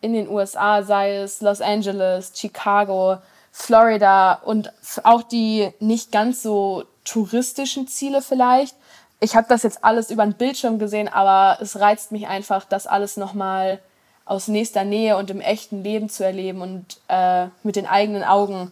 in 0.02 0.14
den 0.14 0.28
USA, 0.28 0.84
sei 0.84 1.16
es 1.18 1.42
Los 1.42 1.62
Angeles, 1.62 2.34
Chicago, 2.36 3.18
Florida 3.56 4.34
und 4.34 4.74
auch 5.04 5.22
die 5.22 5.70
nicht 5.80 6.12
ganz 6.12 6.42
so 6.42 6.86
touristischen 7.06 7.88
Ziele 7.88 8.24
vielleicht. 8.24 8.76
Ich 9.20 9.36
habe 9.36 9.46
das 9.48 9.62
jetzt 9.62 9.86
alles 9.86 10.10
über 10.10 10.26
den 10.26 10.34
Bildschirm 10.34 10.80
gesehen, 10.80 11.08
aber 11.08 11.62
es 11.62 11.80
reizt 11.80 12.12
mich 12.12 12.28
einfach, 12.28 12.66
das 12.66 12.88
alles 12.88 13.16
nochmal 13.16 13.80
aus 14.26 14.48
nächster 14.48 14.84
Nähe 14.84 15.18
und 15.18 15.30
im 15.30 15.40
echten 15.40 15.84
Leben 15.84 16.10
zu 16.10 16.26
erleben 16.26 16.62
und 16.62 16.98
äh, 17.10 17.46
mit 17.62 17.76
den 17.76 17.86
eigenen 17.86 18.24
Augen 18.24 18.72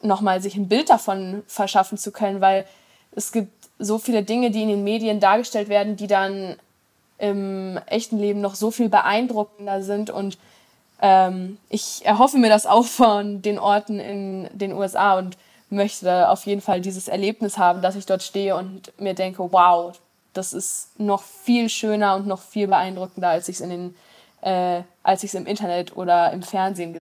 nochmal 0.00 0.40
sich 0.40 0.56
ein 0.56 0.68
Bild 0.68 0.88
davon 0.88 1.42
verschaffen 1.46 1.98
zu 1.98 2.12
können, 2.12 2.40
weil 2.40 2.64
es 3.12 3.30
gibt 3.30 3.52
so 3.78 3.98
viele 3.98 4.22
Dinge, 4.22 4.50
die 4.50 4.62
in 4.62 4.68
den 4.68 4.84
Medien 4.84 5.20
dargestellt 5.20 5.68
werden, 5.68 5.96
die 5.96 6.06
dann 6.06 6.56
im 7.18 7.78
echten 7.86 8.18
Leben 8.18 8.40
noch 8.40 8.54
so 8.54 8.70
viel 8.70 8.88
beeindruckender 8.88 9.82
sind 9.82 10.08
und 10.08 10.38
ähm, 11.00 11.58
ich 11.68 12.04
erhoffe 12.04 12.38
mir 12.38 12.48
das 12.48 12.66
auch 12.66 12.86
von 12.86 13.42
den 13.42 13.58
Orten 13.58 14.00
in 14.00 14.48
den 14.52 14.72
USA 14.72 15.18
und 15.18 15.36
möchte 15.68 16.28
auf 16.28 16.46
jeden 16.46 16.60
Fall 16.60 16.80
dieses 16.80 17.08
Erlebnis 17.08 17.58
haben, 17.58 17.82
dass 17.82 17.96
ich 17.96 18.06
dort 18.06 18.22
stehe 18.22 18.56
und 18.56 18.92
mir 19.00 19.14
denke, 19.14 19.52
wow, 19.52 19.98
das 20.32 20.52
ist 20.52 20.98
noch 20.98 21.22
viel 21.22 21.68
schöner 21.68 22.16
und 22.16 22.26
noch 22.26 22.40
viel 22.40 22.68
beeindruckender, 22.68 23.28
als 23.28 23.48
ich 23.48 23.56
es 23.56 23.60
in 23.60 23.70
den, 23.70 23.94
äh, 24.42 24.82
als 25.02 25.24
ich 25.24 25.30
es 25.30 25.34
im 25.34 25.46
Internet 25.46 25.96
oder 25.96 26.32
im 26.32 26.42
Fernsehen 26.42 26.92
gesehen 26.92 27.00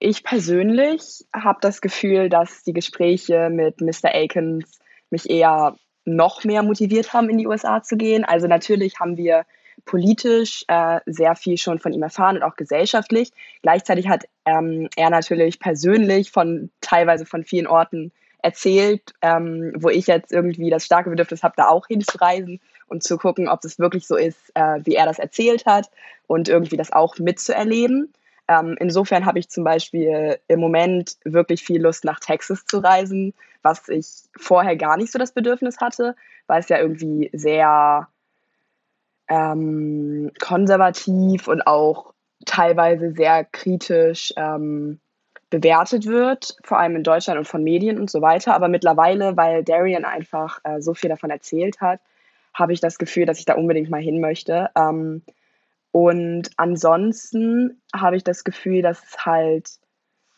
ich 0.00 0.22
persönlich 0.22 1.26
habe 1.34 1.58
das 1.60 1.80
Gefühl, 1.80 2.28
dass 2.28 2.62
die 2.62 2.72
Gespräche 2.72 3.50
mit 3.50 3.80
Mr. 3.80 4.14
Akins 4.14 4.78
mich 5.10 5.28
eher 5.28 5.76
noch 6.04 6.44
mehr 6.44 6.62
motiviert 6.62 7.12
haben, 7.12 7.28
in 7.28 7.38
die 7.38 7.46
USA 7.46 7.82
zu 7.82 7.96
gehen. 7.96 8.24
Also 8.24 8.46
natürlich 8.46 9.00
haben 9.00 9.16
wir 9.16 9.44
politisch 9.84 10.64
äh, 10.68 11.00
sehr 11.06 11.34
viel 11.36 11.56
schon 11.58 11.78
von 11.78 11.92
ihm 11.92 12.02
erfahren 12.02 12.36
und 12.36 12.42
auch 12.42 12.56
gesellschaftlich. 12.56 13.30
Gleichzeitig 13.62 14.08
hat 14.08 14.24
ähm, 14.44 14.88
er 14.96 15.10
natürlich 15.10 15.60
persönlich 15.60 16.30
von 16.30 16.70
teilweise 16.80 17.26
von 17.26 17.44
vielen 17.44 17.66
Orten 17.66 18.12
erzählt, 18.42 19.14
ähm, 19.20 19.72
wo 19.76 19.88
ich 19.88 20.06
jetzt 20.06 20.32
irgendwie 20.32 20.70
das 20.70 20.84
starke 20.84 21.10
Bedürfnis 21.10 21.42
habe, 21.42 21.54
da 21.56 21.68
auch 21.68 21.86
hinzureisen 21.86 22.60
und 22.86 23.02
zu 23.02 23.18
gucken, 23.18 23.48
ob 23.48 23.64
es 23.64 23.78
wirklich 23.78 24.06
so 24.06 24.16
ist, 24.16 24.50
äh, 24.54 24.78
wie 24.84 24.94
er 24.94 25.06
das 25.06 25.18
erzählt 25.18 25.66
hat 25.66 25.90
und 26.26 26.48
irgendwie 26.48 26.76
das 26.76 26.92
auch 26.92 27.18
mitzuerleben. 27.18 28.12
Ähm, 28.48 28.76
insofern 28.80 29.26
habe 29.26 29.38
ich 29.38 29.48
zum 29.50 29.64
Beispiel 29.64 30.38
im 30.48 30.60
Moment 30.60 31.16
wirklich 31.24 31.62
viel 31.62 31.82
Lust, 31.82 32.04
nach 32.04 32.20
Texas 32.20 32.64
zu 32.64 32.78
reisen, 32.78 33.34
was 33.62 33.88
ich 33.88 34.06
vorher 34.36 34.76
gar 34.76 34.96
nicht 34.96 35.12
so 35.12 35.18
das 35.18 35.32
Bedürfnis 35.32 35.78
hatte, 35.80 36.14
weil 36.46 36.60
es 36.60 36.68
ja 36.68 36.78
irgendwie 36.78 37.28
sehr 37.32 38.08
ähm, 39.28 40.30
konservativ 40.40 41.48
und 41.48 41.66
auch 41.66 42.14
teilweise 42.46 43.12
sehr 43.12 43.44
kritisch 43.44 44.32
ähm, 44.36 45.00
bewertet 45.50 46.06
wird, 46.06 46.56
vor 46.64 46.78
allem 46.78 46.96
in 46.96 47.02
Deutschland 47.02 47.38
und 47.38 47.48
von 47.48 47.62
Medien 47.62 47.98
und 47.98 48.10
so 48.10 48.20
weiter. 48.20 48.54
Aber 48.54 48.68
mittlerweile, 48.68 49.36
weil 49.36 49.64
Darian 49.64 50.04
einfach 50.04 50.60
äh, 50.64 50.80
so 50.80 50.94
viel 50.94 51.10
davon 51.10 51.30
erzählt 51.30 51.80
hat, 51.80 52.00
habe 52.54 52.72
ich 52.72 52.80
das 52.80 52.98
Gefühl, 52.98 53.26
dass 53.26 53.38
ich 53.38 53.44
da 53.44 53.54
unbedingt 53.54 53.90
mal 53.90 54.00
hin 54.00 54.20
möchte. 54.20 54.70
Ähm, 54.76 55.22
und 55.90 56.50
ansonsten 56.56 57.80
habe 57.94 58.16
ich 58.16 58.24
das 58.24 58.44
Gefühl, 58.44 58.82
dass 58.82 59.02
es 59.02 59.24
halt, 59.24 59.70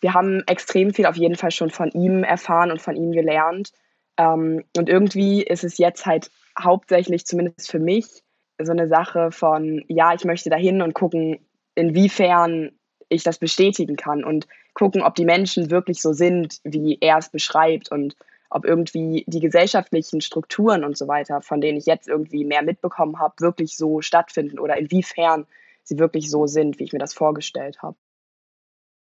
wir 0.00 0.14
haben 0.14 0.42
extrem 0.46 0.94
viel 0.94 1.06
auf 1.06 1.16
jeden 1.16 1.34
Fall 1.34 1.50
schon 1.50 1.70
von 1.70 1.90
ihm 1.90 2.22
erfahren 2.22 2.70
und 2.70 2.80
von 2.80 2.94
ihm 2.94 3.12
gelernt. 3.12 3.72
Ähm, 4.16 4.64
und 4.76 4.88
irgendwie 4.88 5.42
ist 5.42 5.64
es 5.64 5.78
jetzt 5.78 6.06
halt 6.06 6.30
hauptsächlich, 6.58 7.26
zumindest 7.26 7.70
für 7.70 7.80
mich, 7.80 8.22
so 8.62 8.72
eine 8.72 8.88
Sache 8.88 9.30
von, 9.32 9.84
ja, 9.88 10.14
ich 10.14 10.24
möchte 10.24 10.50
dahin 10.50 10.82
und 10.82 10.94
gucken, 10.94 11.38
inwiefern 11.74 12.72
ich 13.08 13.22
das 13.22 13.38
bestätigen 13.38 13.96
kann 13.96 14.24
und 14.24 14.46
gucken, 14.74 15.02
ob 15.02 15.14
die 15.14 15.24
Menschen 15.24 15.70
wirklich 15.70 16.00
so 16.00 16.12
sind, 16.12 16.60
wie 16.64 16.98
er 17.00 17.18
es 17.18 17.28
beschreibt 17.28 17.90
und 17.90 18.16
ob 18.50 18.64
irgendwie 18.64 19.24
die 19.28 19.40
gesellschaftlichen 19.40 20.20
Strukturen 20.20 20.84
und 20.84 20.96
so 20.96 21.06
weiter, 21.06 21.40
von 21.40 21.60
denen 21.60 21.78
ich 21.78 21.86
jetzt 21.86 22.08
irgendwie 22.08 22.44
mehr 22.44 22.62
mitbekommen 22.62 23.18
habe, 23.18 23.34
wirklich 23.38 23.76
so 23.76 24.00
stattfinden 24.00 24.58
oder 24.58 24.76
inwiefern 24.76 25.46
sie 25.84 25.98
wirklich 25.98 26.30
so 26.30 26.46
sind, 26.46 26.78
wie 26.78 26.84
ich 26.84 26.92
mir 26.92 26.98
das 26.98 27.14
vorgestellt 27.14 27.80
habe. 27.82 27.96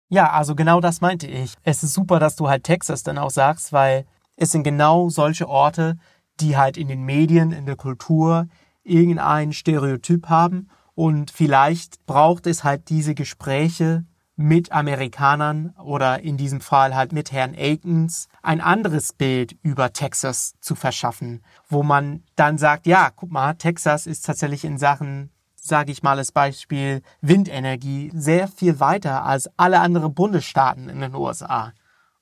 Ja, 0.10 0.32
also 0.32 0.56
genau 0.56 0.80
das 0.80 1.02
meinte 1.02 1.28
ich. 1.28 1.56
Es 1.64 1.84
ist 1.84 1.94
super, 1.94 2.20
dass 2.20 2.36
du 2.36 2.48
halt 2.48 2.64
Texas 2.64 3.04
dann 3.04 3.18
auch 3.18 3.32
sagst, 3.32 3.74
weil 3.74 4.06
es 4.38 4.52
sind 4.52 4.64
genau 4.64 5.10
solche 5.10 5.48
Orte, 5.48 5.98
die 6.40 6.58
halt 6.58 6.78
in 6.78 6.88
den 6.88 7.04
Medien, 7.04 7.52
in 7.52 7.66
der 7.66 7.76
Kultur, 7.76 8.48
irgendein 8.84 9.54
Stereotyp 9.54 10.30
haben 10.30 10.70
und 10.96 11.32
vielleicht 11.32 12.06
braucht 12.06 12.48
es 12.48 12.64
halt 12.64 12.90
diese 12.90 13.16
Gespräche 13.16 14.06
mit 14.36 14.72
Amerikanern 14.72 15.76
oder 15.84 16.22
in 16.22 16.38
diesem 16.38 16.60
Fall 16.60 16.96
halt 16.96 17.12
mit 17.12 17.32
Herrn 17.32 17.56
Akins 17.56 18.28
ein 18.42 18.62
anderes 18.62 19.14
Bild 19.14 19.56
über 19.62 19.94
Texas 19.94 20.56
zu 20.60 20.76
verschaffen, 20.76 21.44
wo 21.70 21.84
man 21.84 22.24
dann 22.36 22.58
sagt, 22.58 22.88
ja, 22.88 23.12
guck 23.16 23.32
mal, 23.32 23.54
Texas 23.54 24.08
ist 24.08 24.26
tatsächlich 24.26 24.66
in 24.66 24.78
Sachen, 24.78 25.32
sage 25.56 25.92
ich 25.92 26.02
mal 26.02 26.18
als 26.18 26.32
Beispiel, 26.32 27.04
Windenergie 27.22 28.12
sehr 28.14 28.48
viel 28.48 28.80
weiter 28.80 29.24
als 29.24 29.50
alle 29.58 29.80
anderen 29.80 30.16
Bundesstaaten 30.16 30.90
in 30.90 31.00
den 31.00 31.16
USA. 31.16 31.74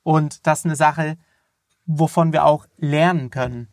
Und 0.04 0.46
das 0.46 0.60
ist 0.60 0.66
eine 0.66 0.76
Sache, 0.76 1.18
wovon 1.86 2.34
wir 2.34 2.46
auch 2.46 2.66
lernen 2.78 3.30
können. 3.30 3.70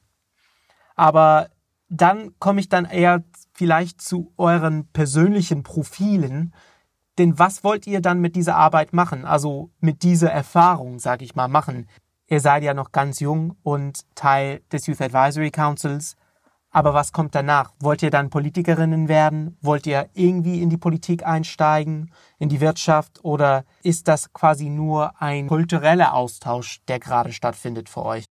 Aber 0.95 1.50
dann 1.88 2.38
komme 2.38 2.61
ich 2.61 2.68
dann 2.68 2.85
eher 2.85 3.25
vielleicht 3.52 4.00
zu 4.00 4.33
euren 4.37 4.87
persönlichen 4.92 5.62
Profilen. 5.62 6.54
Denn 7.18 7.38
was 7.38 7.64
wollt 7.64 7.87
ihr 7.87 8.00
dann 8.00 8.21
mit 8.21 8.37
dieser 8.37 8.57
Arbeit 8.57 8.92
machen? 8.92 9.25
Also 9.25 9.71
mit 9.80 10.02
dieser 10.02 10.30
Erfahrung, 10.30 10.99
sag 10.99 11.23
ich 11.23 11.35
mal, 11.35 11.49
machen. 11.49 11.88
Ihr 12.28 12.40
seid 12.40 12.62
ja 12.62 12.75
noch 12.75 12.92
ganz 12.92 13.21
jung 13.21 13.57
und 13.62 14.00
Teil 14.14 14.61
des 14.71 14.87
Youth 14.87 15.00
Advisory 15.00 15.50
Councils. 15.50 16.16
Aber 16.71 16.92
was 16.92 17.12
kommt 17.12 17.35
danach? 17.35 17.73
Wollt 17.80 18.02
ihr 18.02 18.11
dann 18.11 18.28
Politikerinnen 18.28 19.09
werden? 19.09 19.57
Wollt 19.62 19.87
ihr 19.87 20.11
irgendwie 20.12 20.61
in 20.61 20.68
die 20.68 20.76
Politik 20.76 21.26
einsteigen, 21.26 22.12
in 22.38 22.50
die 22.50 22.61
Wirtschaft? 22.61 23.25
Oder 23.25 23.64
ist 23.83 24.07
das 24.07 24.33
quasi 24.35 24.68
nur 24.68 25.21
ein 25.21 25.49
kultureller 25.49 26.12
Austausch, 26.12 26.85
der 26.87 27.00
gerade 27.00 27.33
stattfindet 27.33 27.88
für 27.88 28.04
euch? 28.04 28.26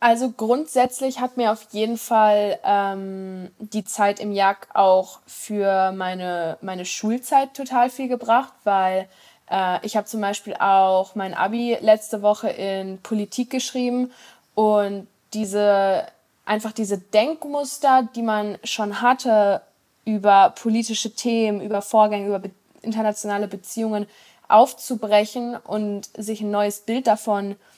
Also 0.00 0.30
grundsätzlich 0.30 1.18
hat 1.18 1.36
mir 1.36 1.50
auf 1.50 1.66
jeden 1.72 1.98
Fall 1.98 2.60
ähm, 2.62 3.50
die 3.58 3.84
Zeit 3.84 4.20
im 4.20 4.30
JAG 4.30 4.68
auch 4.72 5.18
für 5.26 5.90
meine, 5.90 6.56
meine 6.60 6.84
Schulzeit 6.84 7.54
total 7.54 7.90
viel 7.90 8.06
gebracht, 8.06 8.52
weil 8.62 9.08
äh, 9.50 9.84
ich 9.84 9.96
habe 9.96 10.06
zum 10.06 10.20
Beispiel 10.20 10.54
auch 10.54 11.16
mein 11.16 11.34
ABI 11.34 11.78
letzte 11.80 12.22
Woche 12.22 12.48
in 12.48 12.98
Politik 13.02 13.50
geschrieben 13.50 14.12
und 14.54 15.08
diese 15.34 16.06
einfach 16.44 16.72
diese 16.72 16.98
Denkmuster, 16.98 18.08
die 18.14 18.22
man 18.22 18.56
schon 18.62 19.02
hatte 19.02 19.62
über 20.04 20.50
politische 20.50 21.12
Themen, 21.12 21.60
über 21.60 21.82
Vorgänge, 21.82 22.28
über 22.28 22.38
be 22.38 22.50
internationale 22.82 23.48
Beziehungen 23.48 24.06
aufzubrechen 24.46 25.56
und 25.56 26.08
sich 26.16 26.40
ein 26.40 26.52
neues 26.52 26.80
Bild 26.80 27.08
davon 27.08 27.56
zu 27.56 27.77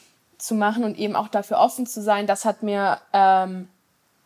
machen 0.55 0.85
und 0.85 0.99
eben 0.99 1.17
auch 1.17 1.29
dafür 1.29 1.59
offen 1.59 1.87
zu 1.87 2.03
sein, 2.03 2.27
das 2.27 2.45
hat 2.45 2.63
mir 2.63 2.99
ähm, 3.13 3.69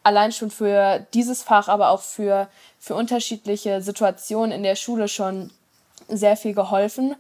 allein 0.03 0.33
schon 0.33 0.51
für 0.51 1.07
dieses 1.15 1.43
Fach, 1.43 1.69
aber 1.69 1.91
auch 1.91 2.03
für, 2.03 2.49
für 2.79 2.95
unterschiedliche 2.95 3.81
Situationen 3.81 4.53
in 4.53 4.63
der 4.63 4.77
Schule 4.77 5.09
schon 5.09 5.51
sehr 6.09 6.37
viel 6.37 6.55
geholfen. 6.55 7.17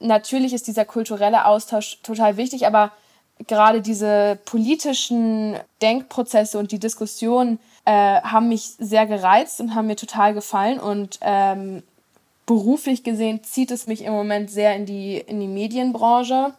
Natürlich 0.00 0.54
ist 0.54 0.68
dieser 0.68 0.84
kulturelle 0.84 1.44
Austausch 1.44 1.98
total 2.02 2.36
wichtig, 2.36 2.66
aber 2.66 2.92
gerade 3.46 3.80
diese 3.80 4.38
politischen 4.44 5.56
Denkprozesse 5.82 6.58
und 6.58 6.72
die 6.72 6.78
Diskussionen 6.78 7.58
äh, 7.84 8.20
haben 8.22 8.48
mich 8.48 8.74
sehr 8.78 9.06
gereizt 9.06 9.60
und 9.60 9.74
haben 9.74 9.86
mir 9.86 9.96
total 9.96 10.34
gefallen. 10.34 10.80
Und 10.80 11.18
ähm, 11.22 11.82
beruflich 12.46 13.04
gesehen 13.04 13.42
zieht 13.44 13.70
es 13.70 13.86
mich 13.86 14.02
im 14.02 14.12
Moment 14.12 14.50
sehr 14.50 14.74
in 14.76 14.86
die, 14.86 15.18
in 15.18 15.40
die 15.40 15.48
Medienbranche. 15.48 16.54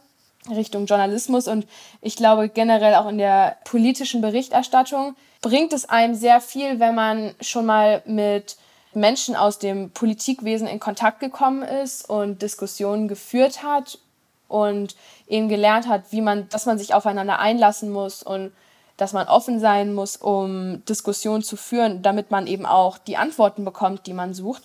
Richtung 0.52 0.86
Journalismus 0.86 1.48
und 1.48 1.68
ich 2.02 2.16
glaube 2.16 2.50
generell 2.50 2.96
auch 2.96 3.08
in 3.08 3.18
der 3.18 3.58
politischen 3.66 4.22
Berichterstattung 4.22 5.16
bringt 5.42 5.74
es 5.74 5.88
einem 5.88 6.16
sehr 6.16 6.42
viel, 6.42 6.80
wenn 6.80 6.96
man 6.96 7.34
schon 7.42 7.66
mal 7.66 8.02
mit 8.06 8.58
Menschen 8.94 9.36
aus 9.36 9.60
dem 9.60 9.92
Politikwesen 9.92 10.68
in 10.68 10.80
Kontakt 10.80 11.20
gekommen 11.20 11.64
ist 11.64 12.10
und 12.10 12.42
Diskussionen 12.42 13.08
geführt 13.08 13.64
hat 13.64 14.00
und 14.48 14.96
eben 15.28 15.48
gelernt 15.48 15.88
hat, 15.88 16.12
wie 16.12 16.22
man, 16.22 16.50
dass 16.50 16.66
man 16.66 16.78
sich 16.78 16.94
aufeinander 16.94 17.40
einlassen 17.40 17.92
muss 17.92 18.24
und 18.24 18.52
dass 18.98 19.14
man 19.14 19.28
offen 19.28 19.60
sein 19.60 19.94
muss, 19.94 20.18
um 20.18 20.84
Diskussionen 20.86 21.42
zu 21.42 21.56
führen, 21.56 22.02
damit 22.02 22.32
man 22.32 22.48
eben 22.48 22.66
auch 22.66 22.98
die 22.98 23.16
Antworten 23.16 23.64
bekommt, 23.64 24.08
die 24.08 24.14
man 24.14 24.34
sucht. 24.34 24.64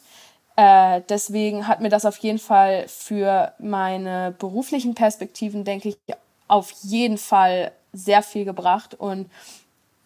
Äh, 0.57 1.03
deswegen 1.09 1.67
hat 1.67 1.81
mir 1.81 1.89
das 1.89 2.05
auf 2.05 2.17
jeden 2.19 2.39
Fall 2.39 2.87
für 2.89 3.53
meine 3.59 4.35
beruflichen 4.39 4.95
Perspektiven, 4.95 5.65
denke 5.65 5.91
ich, 5.91 5.99
auf 6.47 6.71
jeden 6.83 7.19
Fall 7.19 7.73
sehr 7.93 8.23
viel 8.23 8.45
gebracht. 8.45 8.95
Und 8.95 9.31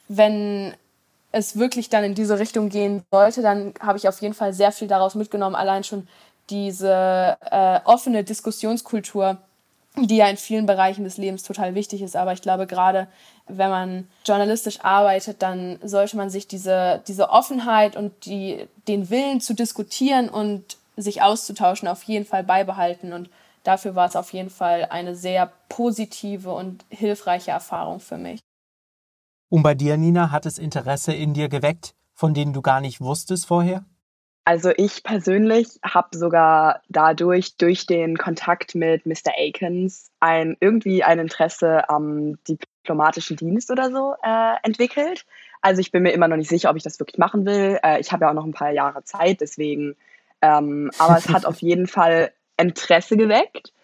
wenn 0.08 0.74
es 1.32 1.58
wirklich 1.58 1.90
dann 1.90 2.04
in 2.04 2.14
diese 2.14 2.38
Richtung 2.38 2.70
gehen 2.70 3.02
sollte, 3.10 3.42
dann 3.42 3.74
habe 3.80 3.98
ich 3.98 4.08
auf 4.08 4.20
jeden 4.22 4.34
Fall 4.34 4.52
sehr 4.54 4.72
viel 4.72 4.88
daraus 4.88 5.14
mitgenommen. 5.14 5.54
Allein 5.54 5.84
schon 5.84 6.08
diese 6.48 7.36
äh, 7.50 7.80
offene 7.84 8.24
Diskussionskultur, 8.24 9.36
die 10.06 10.16
ja 10.16 10.28
in 10.28 10.36
vielen 10.36 10.66
Bereichen 10.66 11.04
des 11.04 11.16
Lebens 11.16 11.42
total 11.42 11.74
wichtig 11.74 12.02
ist. 12.02 12.16
Aber 12.16 12.32
ich 12.32 12.42
glaube, 12.42 12.66
gerade 12.66 13.08
wenn 13.46 13.70
man 13.70 14.08
journalistisch 14.24 14.80
arbeitet, 14.82 15.42
dann 15.42 15.78
sollte 15.82 16.16
man 16.16 16.30
sich 16.30 16.46
diese, 16.46 17.02
diese 17.08 17.30
Offenheit 17.30 17.96
und 17.96 18.26
die, 18.26 18.66
den 18.86 19.10
Willen 19.10 19.40
zu 19.40 19.54
diskutieren 19.54 20.28
und 20.28 20.76
sich 20.96 21.22
auszutauschen 21.22 21.88
auf 21.88 22.02
jeden 22.04 22.26
Fall 22.26 22.44
beibehalten. 22.44 23.12
Und 23.12 23.30
dafür 23.64 23.94
war 23.94 24.06
es 24.06 24.16
auf 24.16 24.32
jeden 24.32 24.50
Fall 24.50 24.86
eine 24.90 25.16
sehr 25.16 25.50
positive 25.68 26.52
und 26.52 26.84
hilfreiche 26.90 27.50
Erfahrung 27.50 28.00
für 28.00 28.18
mich. 28.18 28.40
Und 29.50 29.62
bei 29.62 29.74
dir, 29.74 29.96
Nina, 29.96 30.30
hat 30.30 30.44
es 30.46 30.58
Interesse 30.58 31.14
in 31.14 31.32
dir 31.32 31.48
geweckt, 31.48 31.94
von 32.14 32.34
denen 32.34 32.52
du 32.52 32.60
gar 32.60 32.80
nicht 32.80 33.00
wusstest 33.00 33.46
vorher? 33.46 33.84
Also 34.48 34.70
ich 34.74 35.02
persönlich 35.02 35.68
habe 35.84 36.16
sogar 36.16 36.80
dadurch, 36.88 37.58
durch 37.58 37.84
den 37.84 38.16
Kontakt 38.16 38.74
mit 38.74 39.04
Mr. 39.04 39.34
Akins, 39.38 40.10
ein, 40.20 40.56
irgendwie 40.58 41.04
ein 41.04 41.18
Interesse 41.18 41.86
am 41.90 42.42
diplomatischen 42.44 43.36
Dienst 43.36 43.70
oder 43.70 43.90
so 43.90 44.14
äh, 44.22 44.54
entwickelt. 44.62 45.26
Also 45.60 45.82
ich 45.82 45.92
bin 45.92 46.02
mir 46.02 46.12
immer 46.12 46.28
noch 46.28 46.38
nicht 46.38 46.48
sicher, 46.48 46.70
ob 46.70 46.76
ich 46.78 46.82
das 46.82 46.98
wirklich 46.98 47.18
machen 47.18 47.44
will. 47.44 47.78
Äh, 47.84 48.00
ich 48.00 48.10
habe 48.10 48.24
ja 48.24 48.30
auch 48.30 48.34
noch 48.34 48.46
ein 48.46 48.54
paar 48.54 48.70
Jahre 48.70 49.04
Zeit, 49.04 49.42
deswegen. 49.42 49.96
Ähm, 50.40 50.90
aber 50.98 51.18
es 51.18 51.28
hat 51.28 51.44
auf 51.44 51.60
jeden 51.60 51.86
Fall 51.86 52.32
Interesse 52.56 53.18
geweckt. 53.18 53.74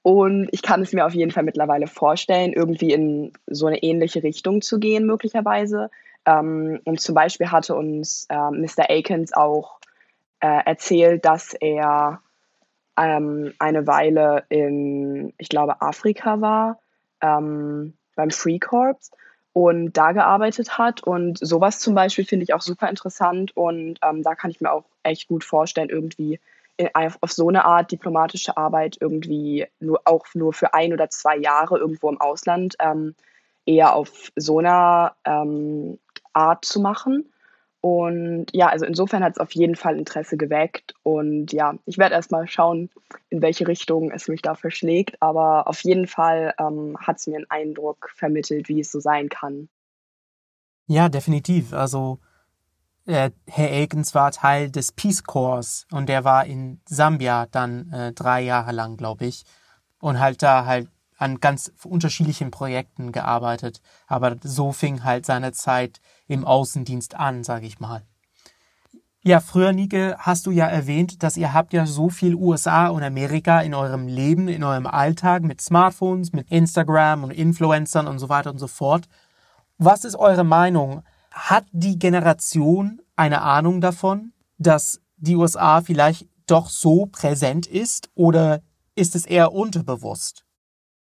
Und 0.00 0.48
ich 0.52 0.62
kann 0.62 0.80
es 0.80 0.94
mir 0.94 1.04
auf 1.04 1.12
jeden 1.12 1.32
Fall 1.32 1.42
mittlerweile 1.42 1.86
vorstellen, 1.86 2.54
irgendwie 2.54 2.94
in 2.94 3.34
so 3.46 3.66
eine 3.66 3.82
ähnliche 3.82 4.22
Richtung 4.22 4.62
zu 4.62 4.78
gehen, 4.78 5.04
möglicherweise. 5.04 5.90
Ähm, 6.24 6.80
und 6.84 7.02
zum 7.02 7.14
Beispiel 7.14 7.50
hatte 7.50 7.74
uns 7.74 8.26
äh, 8.30 8.50
Mr. 8.50 8.88
Akins 8.88 9.34
auch 9.34 9.80
äh, 10.44 10.62
erzählt, 10.66 11.24
dass 11.24 11.54
er 11.54 12.20
ähm, 12.98 13.54
eine 13.58 13.86
Weile 13.86 14.44
in, 14.50 15.32
ich 15.38 15.48
glaube, 15.48 15.80
Afrika 15.80 16.42
war, 16.42 16.80
ähm, 17.22 17.94
beim 18.14 18.30
Free 18.30 18.58
Corps 18.58 19.10
und 19.54 19.94
da 19.94 20.12
gearbeitet 20.12 20.76
hat. 20.76 21.02
Und 21.02 21.38
sowas 21.38 21.78
zum 21.78 21.94
Beispiel 21.94 22.26
finde 22.26 22.42
ich 22.42 22.52
auch 22.52 22.60
super 22.60 22.90
interessant 22.90 23.56
und 23.56 23.98
ähm, 24.02 24.22
da 24.22 24.34
kann 24.34 24.50
ich 24.50 24.60
mir 24.60 24.70
auch 24.70 24.84
echt 25.02 25.28
gut 25.28 25.44
vorstellen, 25.44 25.88
irgendwie 25.88 26.38
in, 26.76 26.90
auf, 26.92 27.16
so 27.32 27.48
eine 27.48 27.64
Art 27.64 27.90
diplomatische 27.90 28.58
Arbeit 28.58 28.98
irgendwie 29.00 29.66
nur 29.80 30.02
auch 30.04 30.26
nur 30.34 30.52
für 30.52 30.74
ein 30.74 30.92
oder 30.92 31.08
zwei 31.08 31.38
Jahre 31.38 31.78
irgendwo 31.78 32.10
im 32.10 32.20
Ausland 32.20 32.76
ähm, 32.80 33.14
eher 33.64 33.94
auf 33.94 34.30
so 34.36 34.58
einer 34.58 35.16
ähm, 35.24 35.98
Art 36.34 36.66
zu 36.66 36.80
machen. 36.80 37.32
Und 37.84 38.46
ja, 38.54 38.68
also 38.68 38.86
insofern 38.86 39.22
hat 39.22 39.32
es 39.32 39.38
auf 39.38 39.52
jeden 39.52 39.76
Fall 39.76 39.98
Interesse 39.98 40.38
geweckt. 40.38 40.94
Und 41.02 41.52
ja, 41.52 41.74
ich 41.84 41.98
werde 41.98 42.14
erstmal 42.14 42.48
schauen, 42.48 42.88
in 43.28 43.42
welche 43.42 43.68
Richtung 43.68 44.10
es 44.10 44.26
mich 44.26 44.40
da 44.40 44.54
verschlägt. 44.54 45.20
Aber 45.20 45.68
auf 45.68 45.84
jeden 45.84 46.06
Fall 46.06 46.54
ähm, 46.58 46.96
hat 46.98 47.18
es 47.18 47.26
mir 47.26 47.36
einen 47.36 47.50
Eindruck 47.50 48.10
vermittelt, 48.16 48.70
wie 48.70 48.80
es 48.80 48.90
so 48.90 49.00
sein 49.00 49.28
kann. 49.28 49.68
Ja, 50.86 51.10
definitiv. 51.10 51.74
Also 51.74 52.20
äh, 53.04 53.32
Herr 53.46 53.70
Elkens 53.70 54.14
war 54.14 54.30
Teil 54.30 54.70
des 54.70 54.92
Peace 54.92 55.22
Corps 55.22 55.84
und 55.92 56.08
der 56.08 56.24
war 56.24 56.46
in 56.46 56.80
Sambia 56.86 57.44
dann 57.50 57.92
äh, 57.92 58.14
drei 58.14 58.40
Jahre 58.40 58.72
lang, 58.72 58.96
glaube 58.96 59.26
ich. 59.26 59.44
Und 59.98 60.20
halt 60.20 60.42
da 60.42 60.64
halt 60.64 60.88
an 61.24 61.40
ganz 61.40 61.72
unterschiedlichen 61.84 62.50
Projekten 62.50 63.10
gearbeitet. 63.10 63.80
Aber 64.06 64.36
so 64.42 64.72
fing 64.72 65.04
halt 65.04 65.24
seine 65.24 65.52
Zeit 65.52 66.00
im 66.28 66.44
Außendienst 66.44 67.16
an, 67.16 67.44
sage 67.44 67.66
ich 67.66 67.80
mal. 67.80 68.02
Ja, 69.22 69.40
früher, 69.40 69.72
Nike, 69.72 70.14
hast 70.18 70.44
du 70.44 70.50
ja 70.50 70.66
erwähnt, 70.66 71.22
dass 71.22 71.38
ihr 71.38 71.54
habt 71.54 71.72
ja 71.72 71.86
so 71.86 72.10
viel 72.10 72.34
USA 72.34 72.88
und 72.88 73.02
Amerika 73.02 73.62
in 73.62 73.72
eurem 73.72 74.06
Leben, 74.06 74.48
in 74.48 74.62
eurem 74.62 74.86
Alltag 74.86 75.42
mit 75.44 75.62
Smartphones, 75.62 76.34
mit 76.34 76.50
Instagram 76.50 77.24
und 77.24 77.30
Influencern 77.30 78.06
und 78.06 78.18
so 78.18 78.28
weiter 78.28 78.50
und 78.50 78.58
so 78.58 78.66
fort. 78.66 79.08
Was 79.78 80.04
ist 80.04 80.16
eure 80.16 80.44
Meinung? 80.44 81.04
Hat 81.30 81.64
die 81.72 81.98
Generation 81.98 83.00
eine 83.16 83.40
Ahnung 83.40 83.80
davon, 83.80 84.34
dass 84.58 85.00
die 85.16 85.36
USA 85.36 85.80
vielleicht 85.80 86.28
doch 86.46 86.68
so 86.68 87.06
präsent 87.06 87.66
ist 87.66 88.10
oder 88.14 88.60
ist 88.94 89.16
es 89.16 89.24
eher 89.24 89.52
unterbewusst? 89.52 90.43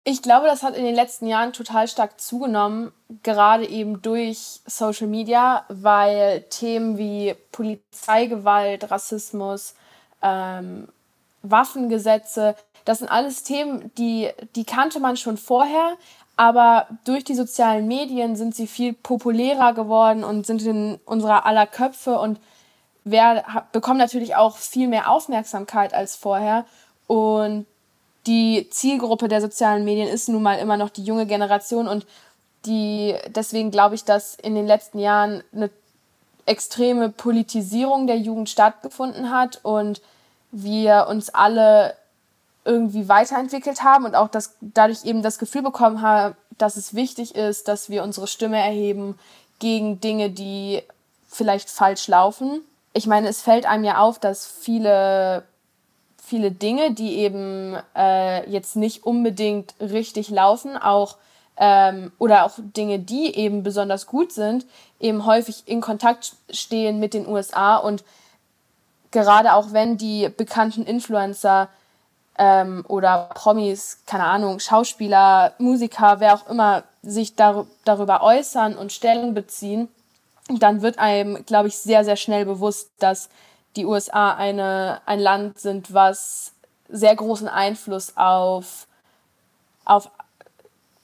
Ich 0.05 0.21
glaube, 0.21 0.47
das 0.47 0.65
hat 0.65 0.77
in 0.77 0.85
den 0.85 0.97
letzten 0.97 1.27
Jahren 1.27 1.53
total 1.53 1.87
stark 1.87 2.21
zugenommen, 2.21 2.93
gerade 3.23 3.69
eben 3.69 4.03
durch 4.03 4.61
Social 4.67 5.07
Media, 5.07 5.65
weil 5.69 6.43
Themen 6.51 6.99
wie 6.99 7.37
Polizeigewalt, 7.53 8.91
Rassismus, 8.91 9.75
ähm, 10.21 10.89
Waffengesetze, 11.43 12.57
das 12.85 12.99
sind 12.99 13.09
alles 13.09 13.45
Themen, 13.45 13.93
die, 13.97 14.31
die 14.57 14.65
kannte 14.65 14.99
man 14.99 15.17
schon 15.17 15.37
vorher, 15.37 15.97
aber 16.37 16.89
durch 17.05 17.23
die 17.23 17.35
sozialen 17.35 17.87
Medien 17.87 18.35
sind 18.35 18.57
sie 18.57 18.67
viel 18.67 18.95
populärer 18.95 19.73
geworden 19.73 20.25
und 20.25 20.47
sind 20.47 20.63
in 20.63 20.99
unserer 21.05 21.47
aller 21.47 21.67
Köpfe 21.67 22.19
und 22.19 22.41
wer, 23.05 23.67
bekommen 23.73 23.99
natürlich 23.99 24.35
auch 24.35 24.57
viel 24.57 24.89
mehr 24.89 25.11
Aufmerksamkeit 25.11 25.95
als 25.95 26.17
vorher. 26.17 26.65
Und 27.07 27.67
die 28.27 28.69
Zielgruppe 28.71 29.29
der 29.29 29.41
sozialen 29.41 29.85
Medien 29.85 30.09
ist 30.09 30.29
nun 30.29 30.43
mal 30.43 30.59
immer 30.59 30.77
noch 30.77 30.91
die 30.91 31.05
junge 31.05 31.27
Generation 31.27 31.89
und 31.89 32.07
die, 32.67 33.17
deswegen 33.29 33.71
glaube 33.71 33.95
ich, 33.95 34.05
dass 34.05 34.35
in 34.37 34.55
den 34.55 34.67
letzten 34.67 34.99
Jahren 34.99 35.43
eine 35.53 35.71
extreme 36.47 37.09
Politisierung 37.09 38.07
der 38.07 38.19
Jugend 38.19 38.49
stattgefunden 38.51 39.31
hat 39.31 39.61
und 39.63 40.01
wir 40.51 41.07
uns 41.09 41.31
alle 41.31 41.97
irgendwie 42.65 43.09
weiterentwickelt 43.09 43.83
haben 43.83 44.05
und 44.05 44.15
auch 44.15 44.29
das, 44.29 44.55
dadurch 44.61 45.05
eben 45.05 45.23
das 45.23 45.39
Gefühl 45.39 45.63
bekommen 45.63 46.03
haben, 46.03 46.37
dass 46.59 46.77
es 46.77 46.95
wichtig 46.95 47.35
ist, 47.35 47.67
dass 47.67 47.91
wir 47.91 48.05
unsere 48.05 48.27
Stimme 48.29 48.59
erheben 48.59 49.19
gegen 49.59 50.01
Dinge, 50.01 50.31
die 50.31 50.83
vielleicht 51.29 51.71
falsch 51.71 52.07
laufen. 52.09 52.61
Ich 52.93 53.07
meine, 53.07 53.29
es 53.29 53.41
fällt 53.41 53.67
einem 53.67 53.85
ja 53.85 53.99
auf, 53.99 54.19
dass 54.19 54.47
viele, 54.47 55.45
viele 56.33 56.51
Dinge, 56.51 56.93
die 56.93 57.19
eben 57.19 57.77
äh, 57.95 58.49
jetzt 58.49 58.75
nicht 58.75 59.05
unbedingt 59.05 59.75
richtig 59.81 60.31
laufen, 60.31 60.79
auch 60.79 61.19
ähm, 61.59 62.11
oder 62.19 62.47
auch 62.47 62.53
Dinge, 62.57 62.99
die 62.99 63.37
eben 63.37 63.63
besonders 63.63 64.07
gut 64.07 64.33
sind, 64.33 64.65
eben 64.99 65.27
häufig 65.27 65.65
in 65.67 65.83
Kontakt 65.83 66.33
stehen 66.49 67.01
mit 67.01 67.13
den 67.13 67.29
USA 67.29 67.77
und 67.77 68.03
gerade 69.11 69.53
auch 69.53 69.75
wenn 69.75 69.99
die 69.99 70.31
bekannten 70.31 70.85
Influencer 70.85 71.69
ähm, 72.39 72.83
oder 72.89 73.29
Promis, 73.35 73.99
keine 74.07 74.25
Ahnung, 74.25 74.59
Schauspieler, 74.59 75.53
Musiker, 75.59 76.19
wer 76.21 76.33
auch 76.33 76.49
immer 76.49 76.85
sich 77.03 77.37
dar 77.37 77.67
darüber 77.85 78.23
äußern 78.23 78.75
und 78.75 78.91
Stellung 78.91 79.35
beziehen, 79.35 79.89
dann 80.49 80.81
wird 80.81 80.99
einem, 80.99 81.45
glaube 81.45 81.69
ich, 81.69 81.77
sehr, 81.77 82.07
sehr 82.07 82.17
schnell 82.17 82.47
bewusst, 82.47 82.91
dass 83.01 83.29
die 83.77 83.87
USA 83.87 84.35
eine, 84.35 85.01
ein 85.07 85.21
Land 85.21 85.59
sind, 85.59 85.95
was 85.95 86.53
sehr 86.89 87.17
großen 87.17 87.49
Einfluss 87.49 88.17
auf, 88.17 88.87
auf 89.85 90.11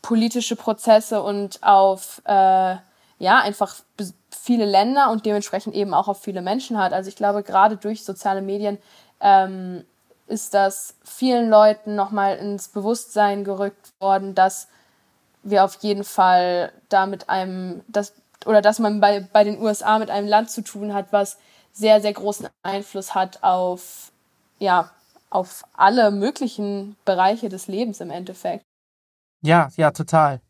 politische 0.03 0.57
Prozesse 0.57 1.23
und 1.23 1.63
auf 1.63 2.23
äh, 2.25 2.77
ja 3.19 3.41
einfach 3.41 3.75
viele 4.31 4.65
Länder 4.65 5.11
und 5.11 5.27
dementsprechend 5.27 5.75
eben 5.75 5.95
auch 5.95 6.09
auf 6.09 6.23
viele 6.23 6.43
Menschen 6.43 6.79
hat. 6.79 6.93
Also 6.93 7.09
ich 7.09 7.17
glaube, 7.17 7.43
gerade 7.43 7.77
durch 7.77 8.05
soziale 8.05 8.41
Medien 8.41 8.79
ähm, 9.21 9.85
ist 10.27 10.55
das 10.55 10.95
vielen 11.05 11.49
Leuten 11.49 11.95
nochmal 11.95 12.37
ins 12.37 12.69
Bewusstsein 12.69 13.45
gerückt 13.45 13.93
worden, 13.99 14.35
dass 14.35 14.69
wir 15.43 15.65
auf 15.65 15.77
jeden 15.81 16.05
Fall 16.05 16.73
da 16.89 17.07
mit 17.07 17.29
einem, 17.29 17.83
das, 17.89 18.13
oder 18.47 18.63
dass 18.63 18.79
man 18.79 19.01
bei, 19.01 19.21
bei 19.33 19.45
den 19.45 19.61
USA 19.61 19.99
mit 19.99 20.11
einem 20.11 20.29
Land 20.29 20.51
zu 20.51 20.63
tun 20.63 20.95
hat, 20.95 21.07
was 21.11 21.39
sehr, 21.79 22.01
sehr 22.01 22.13
großen 22.13 22.49
Einfluss 22.63 23.15
hat 23.15 23.43
auf, 23.43 24.13
ja, 24.59 24.91
auf 25.31 25.65
alle 25.75 26.11
möglichen 26.11 26.97
Bereiche 27.05 27.49
des 27.49 27.69
Lebens 27.69 28.01
im 28.01 28.11
Endeffekt. 28.11 28.65
Ja, 29.43 29.69
ja, 29.77 29.93
total. 29.93 30.41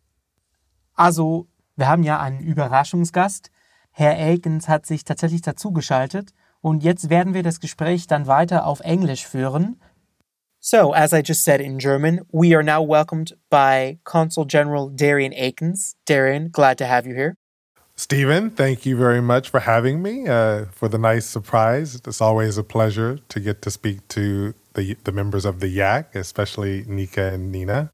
Also, 0.95 1.47
wir 1.77 1.89
haben 1.89 2.03
ja 2.03 2.19
einen 2.19 2.41
Überraschungsgast. 2.41 3.51
Herr 3.91 4.17
Elkens 4.17 4.69
hat 4.69 4.87
sich 4.87 5.05
tatsächlich 5.05 5.43
dazugeschaltet 5.43 6.33
Und 6.61 6.83
jetzt 6.83 7.09
werden 7.09 7.35
wir 7.35 7.43
das 7.43 7.61
Gespräch 7.61 8.07
dann 8.07 8.27
weiter 8.27 8.67
auf 8.67 8.81
Englisch 8.81 9.27
führen. 9.27 9.81
So, 10.61 10.93
as 10.93 11.13
I 11.13 11.23
just 11.25 11.45
said 11.45 11.61
in 11.61 11.79
German, 11.79 12.23
we 12.33 12.55
are 12.55 12.65
now 12.65 12.83
welcomed 12.83 13.37
by 13.49 14.01
Consul 14.03 14.45
General 14.45 14.91
Darian 14.91 15.33
Akins. 15.33 15.95
Darian, 16.05 16.51
glad 16.51 16.79
to 16.79 16.85
have 16.85 17.07
you 17.09 17.15
here. 17.15 17.35
Stephen, 17.99 18.49
thank 18.49 18.87
you 18.87 18.97
very 18.97 19.21
much 19.21 19.49
for 19.49 19.59
having 19.59 20.01
me, 20.01 20.29
uh, 20.29 20.67
for 20.67 20.87
the 20.87 20.99
nice 20.99 21.27
surprise. 21.27 21.97
It's 21.97 22.21
always 22.21 22.57
a 22.57 22.63
pleasure 22.63 23.19
to 23.29 23.41
get 23.41 23.61
to 23.63 23.73
speak 23.73 24.07
to 24.09 24.55
the, 24.75 24.97
the 25.03 25.11
members 25.11 25.45
of 25.45 25.59
the 25.59 25.67
YAC, 25.67 26.15
especially 26.15 26.85
Nika 26.87 27.33
and 27.33 27.51
Nina. 27.51 27.91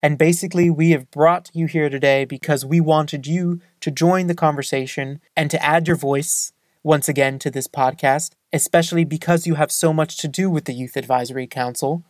And 0.00 0.16
basically, 0.16 0.70
we 0.70 0.92
have 0.92 1.10
brought 1.10 1.50
you 1.52 1.66
here 1.66 1.88
today 1.88 2.24
because 2.24 2.64
we 2.64 2.80
wanted 2.80 3.26
you 3.26 3.60
to 3.80 3.90
join 3.90 4.28
the 4.28 4.34
conversation 4.34 5.20
and 5.36 5.50
to 5.50 5.60
add 5.60 5.88
your 5.88 5.96
voice 5.96 6.52
once 6.84 7.08
again 7.08 7.40
to 7.40 7.50
this 7.50 7.66
podcast, 7.66 8.30
especially 8.52 9.04
because 9.04 9.44
you 9.44 9.56
have 9.56 9.72
so 9.72 9.92
much 9.92 10.18
to 10.18 10.28
do 10.28 10.48
with 10.48 10.66
the 10.66 10.72
Youth 10.72 10.96
Advisory 10.96 11.48
Council. 11.48 12.04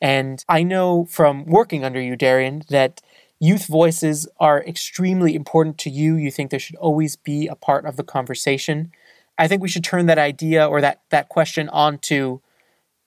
And 0.00 0.44
I 0.48 0.62
know 0.62 1.06
from 1.06 1.44
working 1.44 1.84
under 1.84 2.00
you, 2.00 2.14
Darian, 2.14 2.62
that 2.68 3.00
youth 3.42 3.66
voices 3.66 4.28
are 4.38 4.62
extremely 4.62 5.34
important 5.34 5.76
to 5.76 5.90
you. 5.90 6.14
You 6.14 6.30
think 6.30 6.50
they 6.52 6.58
should 6.58 6.76
always 6.76 7.16
be 7.16 7.48
a 7.48 7.56
part 7.56 7.84
of 7.84 7.96
the 7.96 8.04
conversation. 8.04 8.92
I 9.36 9.48
think 9.48 9.60
we 9.60 9.68
should 9.68 9.82
turn 9.82 10.06
that 10.06 10.16
idea 10.16 10.64
or 10.64 10.80
that, 10.80 11.00
that 11.10 11.28
question 11.28 11.68
on 11.70 11.98
to 12.10 12.40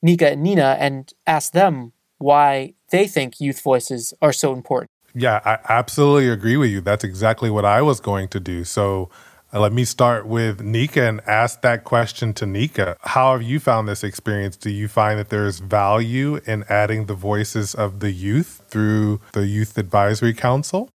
Nika 0.02 0.32
and 0.32 0.44
Nina 0.44 0.76
and 0.78 1.14
ask 1.26 1.54
them 1.54 1.94
why 2.18 2.74
they 2.90 3.08
think 3.08 3.40
youth 3.40 3.62
voices 3.62 4.14
are 4.22 4.34
so 4.34 4.52
important. 4.52 4.90
Yeah, 5.14 5.40
I 5.46 5.58
absolutely 5.70 6.28
agree 6.28 6.58
with 6.58 6.70
you. 6.70 6.82
That's 6.82 7.06
exactly 7.06 7.50
what 7.50 7.64
I 7.64 7.82
was 7.82 8.02
going 8.02 8.28
to 8.28 8.40
do. 8.42 8.66
So 8.66 9.10
let 9.60 9.72
me 9.72 9.86
start 9.86 10.26
with 10.26 10.62
Nika 10.62 11.04
and 11.08 11.22
ask 11.26 11.62
that 11.62 11.86
question 11.86 12.34
to 12.34 12.46
Nika. 12.46 12.98
How 13.02 13.32
have 13.32 13.42
you 13.42 13.60
found 13.60 13.88
this 13.88 14.04
experience? 14.04 14.58
Do 14.58 14.70
you 14.70 14.88
find 14.88 15.18
that 15.18 15.30
there's 15.30 15.60
value 15.60 16.42
in 16.46 16.66
adding 16.68 17.06
the 17.06 17.14
voices 17.14 17.74
of 17.74 18.02
the 18.02 18.12
youth 18.12 18.64
through 18.68 19.22
the 19.32 19.46
Youth 19.46 19.78
Advisory 19.78 20.34
Council? 20.34 20.90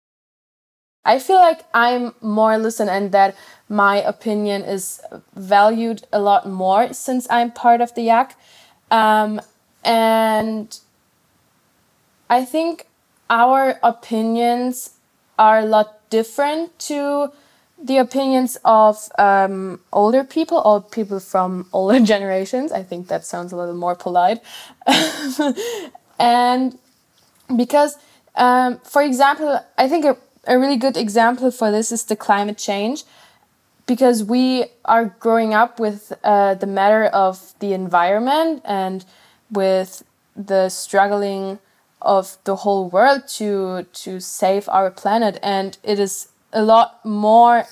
I 1.05 1.19
feel 1.19 1.37
like 1.37 1.65
I'm 1.75 2.15
more 2.21 2.59
listened 2.59 2.91
and 2.91 3.13
that 3.13 3.37
my 3.69 3.99
opinion 3.99 4.63
is 4.63 5.01
valued 5.35 6.07
a 6.13 6.19
lot 6.19 6.49
more 6.49 6.93
since 6.93 7.27
I'm 7.31 7.53
part 7.53 7.81
of 7.81 7.95
the 7.95 8.09
YAC. 8.09 8.33
Um, 8.91 9.41
and 9.85 10.81
I 12.31 12.45
think 12.45 12.87
our 13.29 13.79
opinions 13.83 14.95
are 15.39 15.61
a 15.61 15.67
lot 15.67 16.09
different 16.11 16.79
to 16.79 17.33
the 17.83 17.99
opinions 17.99 18.57
of 18.65 19.09
um, 19.19 19.81
older 19.93 20.25
people 20.25 20.59
or 20.65 20.83
people 20.83 21.21
from 21.21 21.69
older 21.73 22.01
generations. 22.01 22.73
I 22.73 22.83
think 22.83 23.09
that 23.09 23.25
sounds 23.25 23.53
a 23.53 23.57
little 23.57 23.75
more 23.75 23.95
polite. 23.95 24.41
and 26.19 26.79
because, 27.55 27.97
um, 28.35 28.79
for 28.79 29.03
example, 29.03 29.61
I 29.77 29.89
think 29.89 30.05
a, 30.05 30.17
a 30.47 30.59
really 30.59 30.77
good 30.77 30.97
example 30.97 31.51
for 31.51 31.71
this 31.71 31.93
is 31.93 32.05
the 32.05 32.17
climate 32.17 32.59
change. 32.59 33.05
Because 33.87 34.25
we 34.25 34.65
are 34.85 35.15
growing 35.21 35.55
up 35.55 35.79
with 35.79 36.13
uh, 36.25 36.55
the 36.55 36.67
matter 36.67 37.05
of 37.05 37.55
the 37.61 37.73
environment 37.73 38.63
and 38.65 39.05
with 39.49 40.03
the 40.35 40.69
struggling 40.71 41.61
of 42.03 42.37
the 42.45 42.57
whole 42.57 42.89
world 42.91 43.27
to 43.27 43.85
to 43.93 44.21
save 44.21 44.69
our 44.69 44.91
planet 44.91 45.39
and 45.43 45.79
it 45.83 45.99
is 45.99 46.29
a 46.53 46.63
lot 46.63 47.05
more 47.05 47.65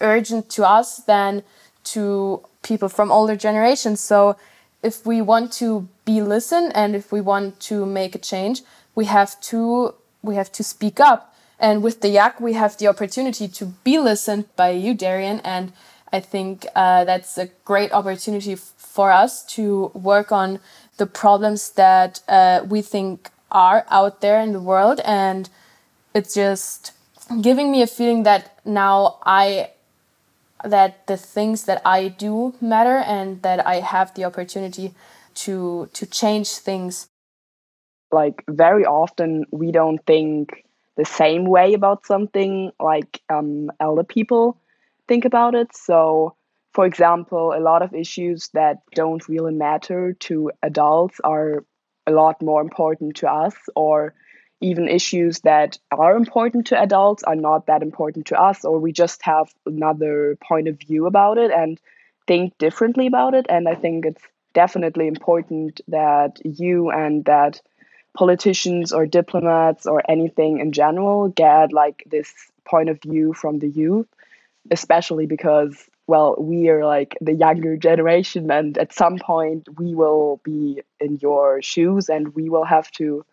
urgent 0.00 0.48
to 0.50 0.68
us 0.68 0.98
than 0.98 1.42
to 1.84 2.42
people 2.62 2.88
from 2.88 3.10
older 3.10 3.36
generations. 3.36 4.00
So 4.00 4.36
if 4.82 5.06
we 5.06 5.22
want 5.22 5.52
to 5.54 5.88
be 6.04 6.20
listened 6.22 6.72
and 6.74 6.94
if 6.96 7.12
we 7.12 7.20
want 7.20 7.60
to 7.60 7.86
make 7.86 8.14
a 8.14 8.18
change, 8.18 8.62
we 8.94 9.04
have 9.06 9.40
to 9.42 9.94
we 10.22 10.34
have 10.36 10.52
to 10.52 10.62
speak 10.62 11.00
up. 11.00 11.34
And 11.58 11.82
with 11.82 12.00
the 12.00 12.08
yak, 12.08 12.40
we 12.40 12.54
have 12.54 12.76
the 12.78 12.88
opportunity 12.88 13.48
to 13.48 13.66
be 13.84 13.98
listened 13.98 14.44
by 14.56 14.70
you, 14.70 14.94
Darian. 14.94 15.40
And 15.44 15.72
I 16.12 16.20
think 16.20 16.66
uh, 16.74 17.04
that's 17.04 17.38
a 17.38 17.46
great 17.64 17.92
opportunity 17.92 18.56
for 18.56 19.10
us 19.10 19.44
to 19.56 19.90
work 19.94 20.32
on 20.32 20.58
the 20.96 21.06
problems 21.06 21.70
that 21.70 22.20
uh, 22.28 22.64
we 22.68 22.82
think 22.82 23.30
are 23.50 23.84
out 23.90 24.20
there 24.20 24.40
in 24.40 24.52
the 24.52 24.60
world. 24.60 25.00
And 25.04 25.48
it's 26.14 26.34
just 26.34 26.92
giving 27.40 27.70
me 27.70 27.82
a 27.82 27.86
feeling 27.86 28.22
that 28.24 28.58
now 28.64 29.18
I 29.24 29.70
that 30.64 31.06
the 31.06 31.16
things 31.16 31.64
that 31.64 31.82
I 31.84 32.08
do 32.08 32.54
matter 32.60 32.96
and 32.98 33.42
that 33.42 33.66
I 33.66 33.76
have 33.80 34.14
the 34.14 34.24
opportunity 34.24 34.94
to 35.34 35.88
to 35.92 36.06
change 36.06 36.48
things. 36.50 37.08
Like 38.10 38.44
very 38.48 38.84
often 38.84 39.44
we 39.50 39.72
don't 39.72 39.98
think 40.06 40.64
the 40.96 41.04
same 41.04 41.46
way 41.46 41.72
about 41.72 42.06
something 42.06 42.70
like 42.78 43.20
um, 43.30 43.70
elder 43.80 44.04
people 44.04 44.58
think 45.08 45.24
about 45.24 45.54
it. 45.54 45.74
So 45.74 46.36
for 46.74 46.86
example, 46.86 47.52
a 47.54 47.60
lot 47.60 47.82
of 47.82 47.94
issues 47.94 48.48
that 48.54 48.78
don't 48.94 49.26
really 49.28 49.52
matter 49.52 50.14
to 50.20 50.50
adults 50.62 51.20
are 51.24 51.64
a 52.06 52.10
lot 52.12 52.42
more 52.42 52.60
important 52.60 53.16
to 53.16 53.30
us 53.30 53.54
or 53.74 54.14
even 54.62 54.88
issues 54.88 55.40
that 55.40 55.78
are 55.90 56.16
important 56.16 56.68
to 56.68 56.80
adults 56.80 57.22
are 57.24 57.36
not 57.36 57.66
that 57.66 57.82
important 57.82 58.26
to 58.26 58.40
us, 58.40 58.64
or 58.64 58.78
we 58.78 58.92
just 58.92 59.22
have 59.22 59.52
another 59.66 60.38
point 60.42 60.68
of 60.68 60.78
view 60.78 61.06
about 61.06 61.36
it 61.36 61.50
and 61.50 61.78
think 62.26 62.56
differently 62.58 63.06
about 63.06 63.34
it. 63.34 63.46
And 63.48 63.68
I 63.68 63.74
think 63.74 64.06
it's 64.06 64.22
definitely 64.54 65.08
important 65.08 65.80
that 65.88 66.38
you 66.44 66.90
and 66.90 67.24
that 67.24 67.60
politicians 68.14 68.92
or 68.92 69.06
diplomats 69.06 69.86
or 69.86 70.02
anything 70.08 70.58
in 70.58 70.72
general 70.72 71.28
get 71.28 71.72
like 71.72 72.04
this 72.06 72.32
point 72.64 72.88
of 72.88 73.00
view 73.00 73.32
from 73.32 73.58
the 73.58 73.68
youth, 73.68 74.06
especially 74.70 75.26
because 75.26 75.88
well, 76.06 76.34
we 76.38 76.68
are 76.68 76.84
like 76.84 77.16
the 77.20 77.32
younger 77.32 77.76
generation, 77.76 78.50
and 78.50 78.76
at 78.76 78.92
some 78.92 79.18
point 79.18 79.68
we 79.78 79.94
will 79.94 80.40
be 80.42 80.82
in 81.00 81.18
your 81.22 81.62
shoes 81.62 82.08
and 82.08 82.34
we 82.34 82.50
will 82.50 82.64
have 82.64 82.90
to 82.92 83.24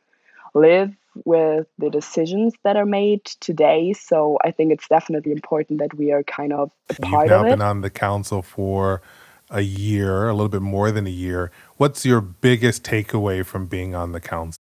live 0.53 0.95
with 1.25 1.67
the 1.77 1.89
decisions 1.89 2.53
that 2.63 2.75
are 2.75 2.85
made 2.85 3.25
today. 3.39 3.93
So 3.93 4.37
I 4.43 4.51
think 4.51 4.71
it's 4.71 4.87
definitely 4.87 5.31
important 5.31 5.79
that 5.79 5.93
we 5.93 6.11
are 6.11 6.23
kind 6.23 6.53
of 6.53 6.71
a 6.89 6.95
part 6.95 7.23
You've 7.23 7.31
now 7.31 7.39
of 7.41 7.47
it. 7.47 7.49
been 7.51 7.61
on 7.61 7.81
the 7.81 7.89
council 7.89 8.41
for 8.41 9.01
a 9.49 9.61
year, 9.61 10.27
a 10.27 10.33
little 10.33 10.49
bit 10.49 10.61
more 10.61 10.91
than 10.91 11.07
a 11.07 11.11
year. 11.11 11.51
What's 11.77 12.05
your 12.05 12.21
biggest 12.21 12.83
takeaway 12.83 13.45
from 13.45 13.65
being 13.65 13.95
on 13.95 14.11
the 14.11 14.19
council? 14.19 14.59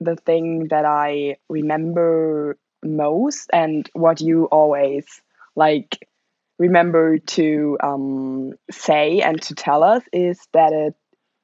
the 0.00 0.16
thing 0.16 0.68
that 0.68 0.84
I 0.84 1.36
remember 1.48 2.58
most 2.82 3.50
and 3.52 3.88
what 3.94 4.20
you 4.20 4.44
always 4.46 5.04
like 5.54 6.06
remember 6.58 7.18
to 7.18 7.78
um, 7.82 8.54
say 8.70 9.20
and 9.20 9.40
to 9.42 9.54
tell 9.54 9.82
us 9.82 10.02
is 10.12 10.38
that 10.52 10.72
it 10.72 10.94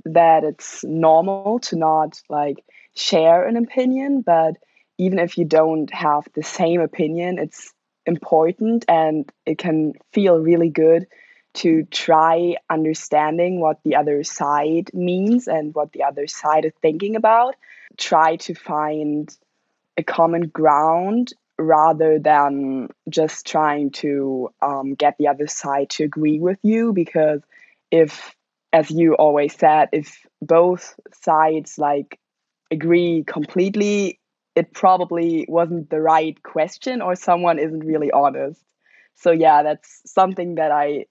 that 0.05 0.45
it's 0.45 0.85
normal 0.85 1.59
to 1.61 1.77
not 1.77 2.21
like 2.29 2.65
share 2.95 3.47
an 3.47 3.57
opinion 3.57 4.23
but 4.23 4.57
even 4.99 5.19
if 5.19 5.38
you 5.38 5.45
don't 5.45 5.93
have 5.93 6.27
the 6.35 6.43
same 6.43 6.81
opinion 6.81 7.38
it's 7.38 7.73
important 8.07 8.85
and 8.88 9.31
it 9.47 9.59
can 9.59 9.95
feel 10.12 10.38
really 10.38 10.69
good 10.69 11.07
to 11.55 11.85
try 11.85 12.57
understanding 12.71 13.61
what 13.61 13.81
the 13.85 13.97
other 13.97 14.25
side 14.25 14.91
means 14.95 15.47
and 15.49 15.75
what 15.75 15.93
the 15.93 16.03
other 16.03 16.27
side 16.27 16.65
is 16.65 16.73
thinking 16.81 17.17
about. 17.17 17.57
Try 17.99 18.37
to 18.37 18.55
find 18.55 19.35
a 19.97 20.03
common 20.03 20.49
ground 20.49 21.33
rather 21.59 22.19
than 22.19 22.88
just 23.09 23.47
trying 23.47 23.91
to 23.91 24.51
um, 24.62 24.95
get 24.95 25.17
the 25.19 25.29
other 25.29 25.47
side 25.47 25.91
to 25.91 26.05
agree 26.05 26.41
with 26.41 26.59
you 26.62 26.93
because 26.93 27.43
if 27.91 28.35
as 28.72 28.90
you 28.90 29.14
always 29.14 29.54
said 29.56 29.88
if 29.92 30.18
both 30.40 30.98
sides 31.12 31.78
like 31.78 32.18
agree 32.70 33.24
completely 33.26 34.18
it 34.54 34.72
probably 34.72 35.46
wasn't 35.48 35.88
the 35.90 36.00
right 36.00 36.42
question 36.42 37.00
or 37.00 37.14
someone 37.14 37.58
isn't 37.58 37.85
really 37.85 38.11
honest 38.11 38.62
so 39.14 39.30
yeah 39.30 39.62
that's 39.62 40.00
something 40.06 40.56
that 40.56 40.70
i 40.70 41.04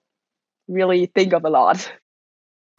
really 0.67 1.05
think 1.05 1.33
of 1.33 1.45
a 1.45 1.49
lot 1.49 1.91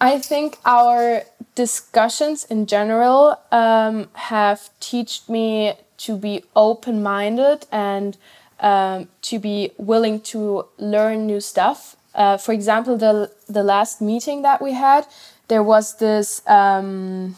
I 0.02 0.18
think 0.18 0.58
our 0.64 1.22
discussions 1.54 2.42
in 2.42 2.66
general 2.66 3.38
um, 3.52 4.08
have 4.14 4.68
taught 4.80 5.22
me 5.28 5.74
to 5.98 6.16
be 6.16 6.42
open 6.56 7.04
minded 7.04 7.66
and 7.70 8.18
um, 8.58 9.08
to 9.22 9.38
be 9.38 9.70
willing 9.78 10.20
to 10.22 10.66
learn 10.76 11.28
new 11.28 11.40
stuff. 11.40 11.94
Uh, 12.14 12.36
for 12.36 12.52
example, 12.52 12.96
the 12.96 13.30
the 13.48 13.62
last 13.62 14.00
meeting 14.00 14.42
that 14.42 14.60
we 14.60 14.72
had, 14.72 15.06
there 15.48 15.62
was 15.62 15.96
this 15.96 16.46
um, 16.46 17.36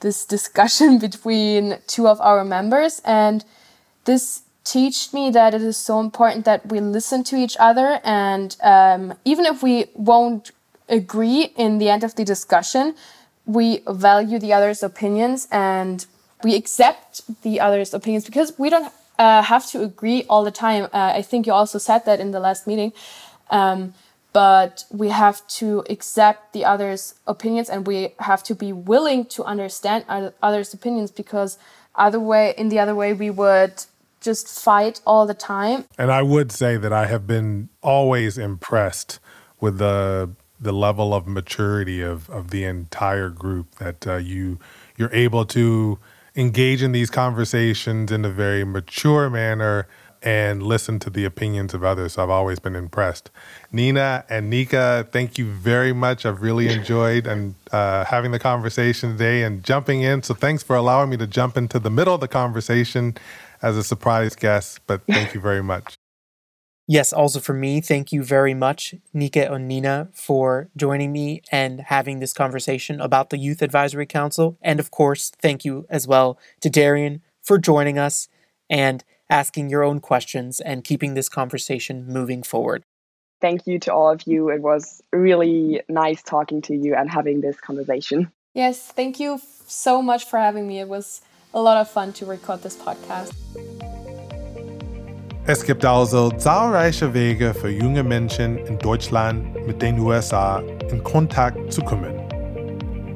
this 0.00 0.24
discussion 0.24 0.98
between 1.08 1.78
two 1.86 2.08
of 2.08 2.20
our 2.20 2.44
members, 2.44 3.00
and 3.04 3.44
this 4.04 4.42
taught 4.64 5.12
me 5.12 5.30
that 5.30 5.54
it 5.54 5.62
is 5.62 5.76
so 5.76 6.00
important 6.00 6.44
that 6.46 6.66
we 6.66 6.80
listen 6.80 7.22
to 7.24 7.36
each 7.36 7.56
other, 7.60 8.00
and 8.02 8.56
um, 8.62 9.14
even 9.24 9.44
if 9.44 9.62
we 9.62 9.86
won't 9.94 10.50
agree 10.88 11.52
in 11.56 11.78
the 11.78 11.88
end 11.88 12.04
of 12.04 12.14
the 12.14 12.24
discussion, 12.24 12.94
we 13.46 13.80
value 13.88 14.38
the 14.38 14.52
other's 14.52 14.82
opinions 14.82 15.48
and 15.50 16.06
we 16.42 16.54
accept 16.54 17.22
the 17.42 17.60
other's 17.60 17.94
opinions 17.94 18.24
because 18.24 18.58
we 18.58 18.70
don't 18.70 18.92
uh, 19.18 19.42
have 19.42 19.66
to 19.70 19.82
agree 19.82 20.24
all 20.28 20.44
the 20.44 20.50
time. 20.50 20.84
Uh, 20.84 21.12
I 21.14 21.22
think 21.22 21.46
you 21.46 21.52
also 21.52 21.78
said 21.78 22.04
that 22.04 22.20
in 22.20 22.30
the 22.32 22.40
last 22.40 22.66
meeting. 22.66 22.92
Um, 23.50 23.94
but 24.34 24.84
we 24.90 25.08
have 25.08 25.46
to 25.46 25.84
accept 25.88 26.52
the 26.52 26.64
other's 26.64 27.14
opinions 27.26 27.70
and 27.70 27.86
we 27.86 28.14
have 28.18 28.42
to 28.42 28.54
be 28.54 28.72
willing 28.72 29.24
to 29.24 29.44
understand 29.44 30.04
others' 30.42 30.74
opinions 30.74 31.10
because 31.12 31.56
other 31.94 32.18
way 32.18 32.52
in 32.58 32.68
the 32.68 32.78
other 32.78 32.96
way 32.96 33.14
we 33.14 33.30
would 33.30 33.84
just 34.20 34.48
fight 34.48 35.00
all 35.06 35.24
the 35.24 35.34
time. 35.34 35.84
And 35.96 36.10
I 36.10 36.22
would 36.22 36.50
say 36.50 36.76
that 36.76 36.92
I 36.92 37.06
have 37.06 37.26
been 37.26 37.68
always 37.80 38.36
impressed 38.36 39.20
with 39.60 39.78
the 39.78 40.30
the 40.60 40.72
level 40.72 41.12
of 41.14 41.26
maturity 41.26 42.00
of, 42.00 42.30
of 42.30 42.50
the 42.50 42.64
entire 42.64 43.28
group 43.28 43.76
that 43.76 44.06
uh, 44.06 44.16
you 44.16 44.58
you're 44.96 45.12
able 45.12 45.44
to 45.44 45.98
engage 46.34 46.82
in 46.82 46.90
these 46.90 47.10
conversations 47.10 48.10
in 48.10 48.24
a 48.24 48.30
very 48.30 48.64
mature 48.64 49.30
manner 49.30 49.86
and 50.24 50.62
listen 50.62 50.98
to 50.98 51.10
the 51.10 51.26
opinions 51.26 51.74
of 51.74 51.84
others. 51.84 52.16
I've 52.16 52.30
always 52.30 52.58
been 52.58 52.74
impressed. 52.74 53.30
Nina 53.70 54.24
and 54.30 54.48
Nika, 54.48 55.06
thank 55.12 55.36
you 55.36 55.52
very 55.52 55.92
much. 55.92 56.24
I've 56.24 56.40
really 56.40 56.68
enjoyed 56.68 57.26
and 57.26 57.54
uh, 57.70 58.06
having 58.06 58.32
the 58.32 58.38
conversation 58.38 59.12
today 59.12 59.42
and 59.42 59.62
jumping 59.62 60.00
in. 60.00 60.22
So 60.22 60.32
thanks 60.32 60.62
for 60.62 60.76
allowing 60.76 61.10
me 61.10 61.18
to 61.18 61.26
jump 61.26 61.58
into 61.58 61.78
the 61.78 61.90
middle 61.90 62.14
of 62.14 62.22
the 62.22 62.28
conversation 62.28 63.16
as 63.60 63.76
a 63.76 63.84
surprise 63.84 64.34
guest. 64.34 64.80
But 64.86 65.02
thank 65.06 65.34
you 65.34 65.40
very 65.40 65.62
much. 65.62 65.94
Yes, 66.86 67.12
also 67.12 67.40
for 67.40 67.54
me, 67.54 67.80
thank 67.80 68.12
you 68.12 68.22
very 68.22 68.52
much, 68.52 68.94
Nika 69.14 69.50
and 69.50 69.66
Nina, 69.66 70.08
for 70.12 70.68
joining 70.76 71.12
me 71.12 71.40
and 71.50 71.80
having 71.80 72.18
this 72.18 72.34
conversation 72.34 73.00
about 73.00 73.30
the 73.30 73.38
Youth 73.38 73.62
Advisory 73.62 74.04
Council. 74.04 74.58
And 74.60 74.78
of 74.78 74.90
course, 74.90 75.30
thank 75.40 75.64
you 75.64 75.86
as 75.88 76.06
well 76.06 76.38
to 76.60 76.68
Darian 76.68 77.22
for 77.42 77.58
joining 77.58 77.98
us 77.98 78.28
and 78.68 79.02
asking 79.28 79.68
your 79.68 79.82
own 79.82 80.00
questions 80.00 80.60
and 80.60 80.84
keeping 80.84 81.14
this 81.14 81.28
conversation 81.28 82.06
moving 82.06 82.42
forward. 82.42 82.84
Thank 83.40 83.66
you 83.66 83.78
to 83.80 83.92
all 83.92 84.10
of 84.10 84.22
you. 84.26 84.48
It 84.48 84.62
was 84.62 85.02
really 85.12 85.82
nice 85.88 86.22
talking 86.22 86.62
to 86.62 86.74
you 86.74 86.94
and 86.94 87.10
having 87.10 87.40
this 87.40 87.60
conversation. 87.60 88.30
Yes, 88.54 88.92
thank 88.92 89.18
you 89.18 89.40
so 89.66 90.00
much 90.00 90.24
for 90.24 90.38
having 90.38 90.66
me. 90.66 90.80
It 90.80 90.88
was 90.88 91.20
a 91.52 91.60
lot 91.60 91.76
of 91.76 91.90
fun 91.90 92.12
to 92.14 92.26
record 92.26 92.62
this 92.62 92.76
podcast. 92.76 93.32
Es 95.46 95.62
gibt 95.62 95.84
also 95.84 96.30
zahlreiche 96.30 97.12
Wege 97.12 97.52
für 97.52 97.68
junge 97.68 98.02
Menschen 98.02 98.56
in 98.56 98.78
Deutschland 98.78 99.54
mit 99.66 99.82
den 99.82 99.98
USA 99.98 100.60
in 100.90 101.04
Kontakt 101.04 101.70
zu 101.70 101.82
kommen. 101.82 102.14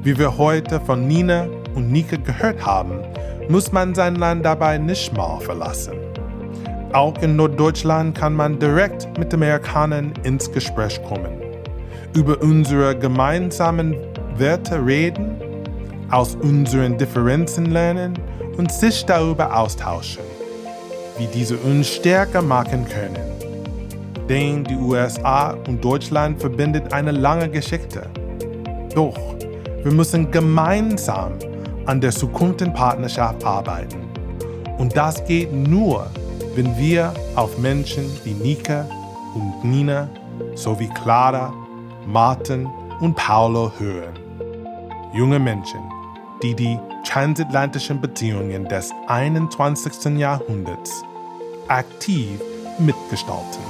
Wie 0.03 0.15
wir 0.15 0.37
heute 0.37 0.79
von 0.79 1.07
Nina 1.07 1.47
und 1.75 1.91
Nika 1.91 2.17
gehört 2.17 2.65
haben, 2.65 2.99
muss 3.49 3.71
man 3.71 3.95
sein 3.95 4.15
Land 4.15 4.45
dabei 4.45 4.77
nicht 4.77 5.15
mal 5.15 5.39
verlassen. 5.39 5.93
Auch 6.93 7.17
in 7.21 7.35
Norddeutschland 7.35 8.17
kann 8.17 8.35
man 8.35 8.59
direkt 8.59 9.17
mit 9.17 9.33
Amerikanern 9.33 10.13
ins 10.23 10.51
Gespräch 10.51 11.01
kommen, 11.03 11.41
über 12.15 12.41
unsere 12.41 12.97
gemeinsamen 12.97 13.95
Werte 14.37 14.83
reden, 14.85 15.35
aus 16.09 16.35
unseren 16.35 16.97
Differenzen 16.97 17.67
lernen 17.67 18.17
und 18.57 18.71
sich 18.71 19.05
darüber 19.05 19.55
austauschen 19.55 20.23
wie 21.19 21.27
diese 21.27 21.57
uns 21.57 21.87
stärker 21.89 22.41
machen 22.41 22.85
können. 22.85 23.19
Denn 24.29 24.63
die 24.63 24.75
USA 24.75 25.51
und 25.67 25.83
Deutschland 25.83 26.39
verbindet 26.39 26.93
eine 26.93 27.11
lange 27.11 27.49
Geschichte. 27.49 28.03
Doch 28.95 29.17
wir 29.83 29.91
müssen 29.91 30.31
gemeinsam 30.31 31.33
an 31.89 31.99
der 31.99 32.11
Zukunftspartnerschaft 32.11 33.43
arbeiten. 33.43 33.97
Und 34.77 34.95
das 34.95 35.25
geht 35.25 35.51
nur, 35.51 36.05
wenn 36.53 36.77
wir 36.77 37.11
auf 37.35 37.57
Menschen 37.57 38.05
wie 38.23 38.33
Nika 38.33 38.85
und 39.33 39.63
Nina 39.63 40.07
sowie 40.53 40.87
Clara, 40.89 41.51
Martin 42.05 42.67
und 42.99 43.15
Paulo 43.15 43.71
hören. 43.79 44.13
Junge 45.15 45.39
Menschen, 45.39 45.79
die 46.43 46.53
die 46.53 46.77
transatlantischen 47.03 47.99
Beziehungen 47.99 48.65
des 48.65 48.91
21. 49.07 50.15
Jahrhunderts 50.19 51.03
aktiv 51.69 52.39
mitgestalten. 52.77 53.63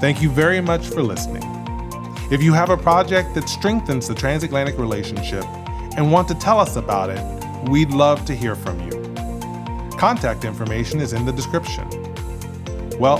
Thank 0.00 0.22
you 0.22 0.30
very 0.30 0.62
much 0.62 0.88
for 0.88 1.02
listening. 1.02 1.44
If 2.30 2.42
you 2.42 2.54
have 2.54 2.72
a 2.72 2.78
project 2.78 3.34
that 3.34 3.46
strengthens 3.46 4.06
the 4.06 4.14
transatlantic 4.14 4.78
relationship 4.78 5.44
and 6.00 6.10
want 6.10 6.26
to 6.28 6.34
tell 6.34 6.58
us 6.58 6.76
about 6.76 7.10
it, 7.10 7.68
we'd 7.68 7.90
love 7.90 8.24
to 8.24 8.34
hear 8.34 8.54
from 8.54 8.80
you. 8.80 8.90
Contact 9.98 10.46
information 10.46 10.98
is 10.98 11.12
in 11.12 11.26
the 11.26 11.32
description. 11.32 11.86
Well, 12.98 13.18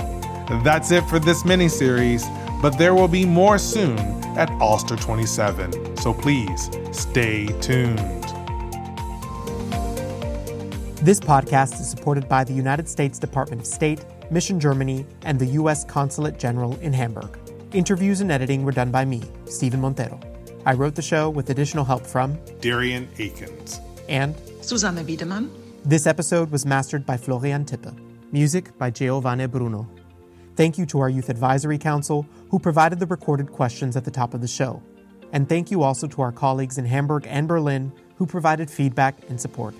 that's 0.63 0.89
it 0.89 1.03
for 1.03 1.19
this 1.19 1.45
mini 1.45 1.69
series, 1.69 2.25
but 2.59 2.71
there 2.79 2.95
will 2.95 3.07
be 3.07 3.23
more 3.23 3.59
soon 3.59 3.99
at 4.35 4.49
Ulster 4.59 4.95
27, 4.95 5.95
so 5.97 6.11
please 6.11 6.71
stay 6.91 7.45
tuned. 7.61 7.99
This 11.03 11.19
podcast 11.19 11.79
is 11.79 11.87
supported 11.87 12.27
by 12.27 12.43
the 12.43 12.53
United 12.53 12.89
States 12.89 13.19
Department 13.19 13.61
of 13.61 13.67
State, 13.67 14.03
Mission 14.31 14.59
Germany, 14.59 15.05
and 15.23 15.37
the 15.37 15.45
U.S. 15.45 15.85
Consulate 15.85 16.39
General 16.39 16.75
in 16.79 16.93
Hamburg. 16.93 17.37
Interviews 17.73 18.21
and 18.21 18.31
editing 18.31 18.63
were 18.63 18.71
done 18.71 18.89
by 18.89 19.05
me, 19.05 19.21
Stephen 19.45 19.81
Montero. 19.81 20.19
I 20.65 20.73
wrote 20.73 20.95
the 20.95 21.01
show 21.01 21.29
with 21.29 21.49
additional 21.49 21.85
help 21.85 22.05
from 22.05 22.37
Darian 22.59 23.09
Akins 23.17 23.79
and 24.07 24.35
Susanne 24.61 25.03
Wiedemann. 25.05 25.49
This 25.83 26.05
episode 26.05 26.51
was 26.51 26.65
mastered 26.65 27.05
by 27.05 27.17
Florian 27.17 27.65
Tippe. 27.65 27.91
Music 28.31 28.77
by 28.77 28.91
Giovanni 28.91 29.47
Bruno. 29.47 29.89
Thank 30.55 30.77
you 30.77 30.85
to 30.87 30.99
our 30.99 31.09
Youth 31.09 31.29
Advisory 31.29 31.77
Council, 31.77 32.25
who 32.49 32.59
provided 32.59 32.99
the 32.99 33.07
recorded 33.07 33.51
questions 33.51 33.97
at 33.97 34.05
the 34.05 34.11
top 34.11 34.33
of 34.33 34.41
the 34.41 34.47
show. 34.47 34.81
And 35.33 35.49
thank 35.49 35.71
you 35.71 35.81
also 35.81 36.07
to 36.07 36.21
our 36.21 36.31
colleagues 36.31 36.77
in 36.77 36.85
Hamburg 36.85 37.25
and 37.27 37.47
Berlin 37.47 37.91
who 38.21 38.27
provided 38.27 38.69
feedback 38.69 39.17
and 39.29 39.41
support. 39.41 39.73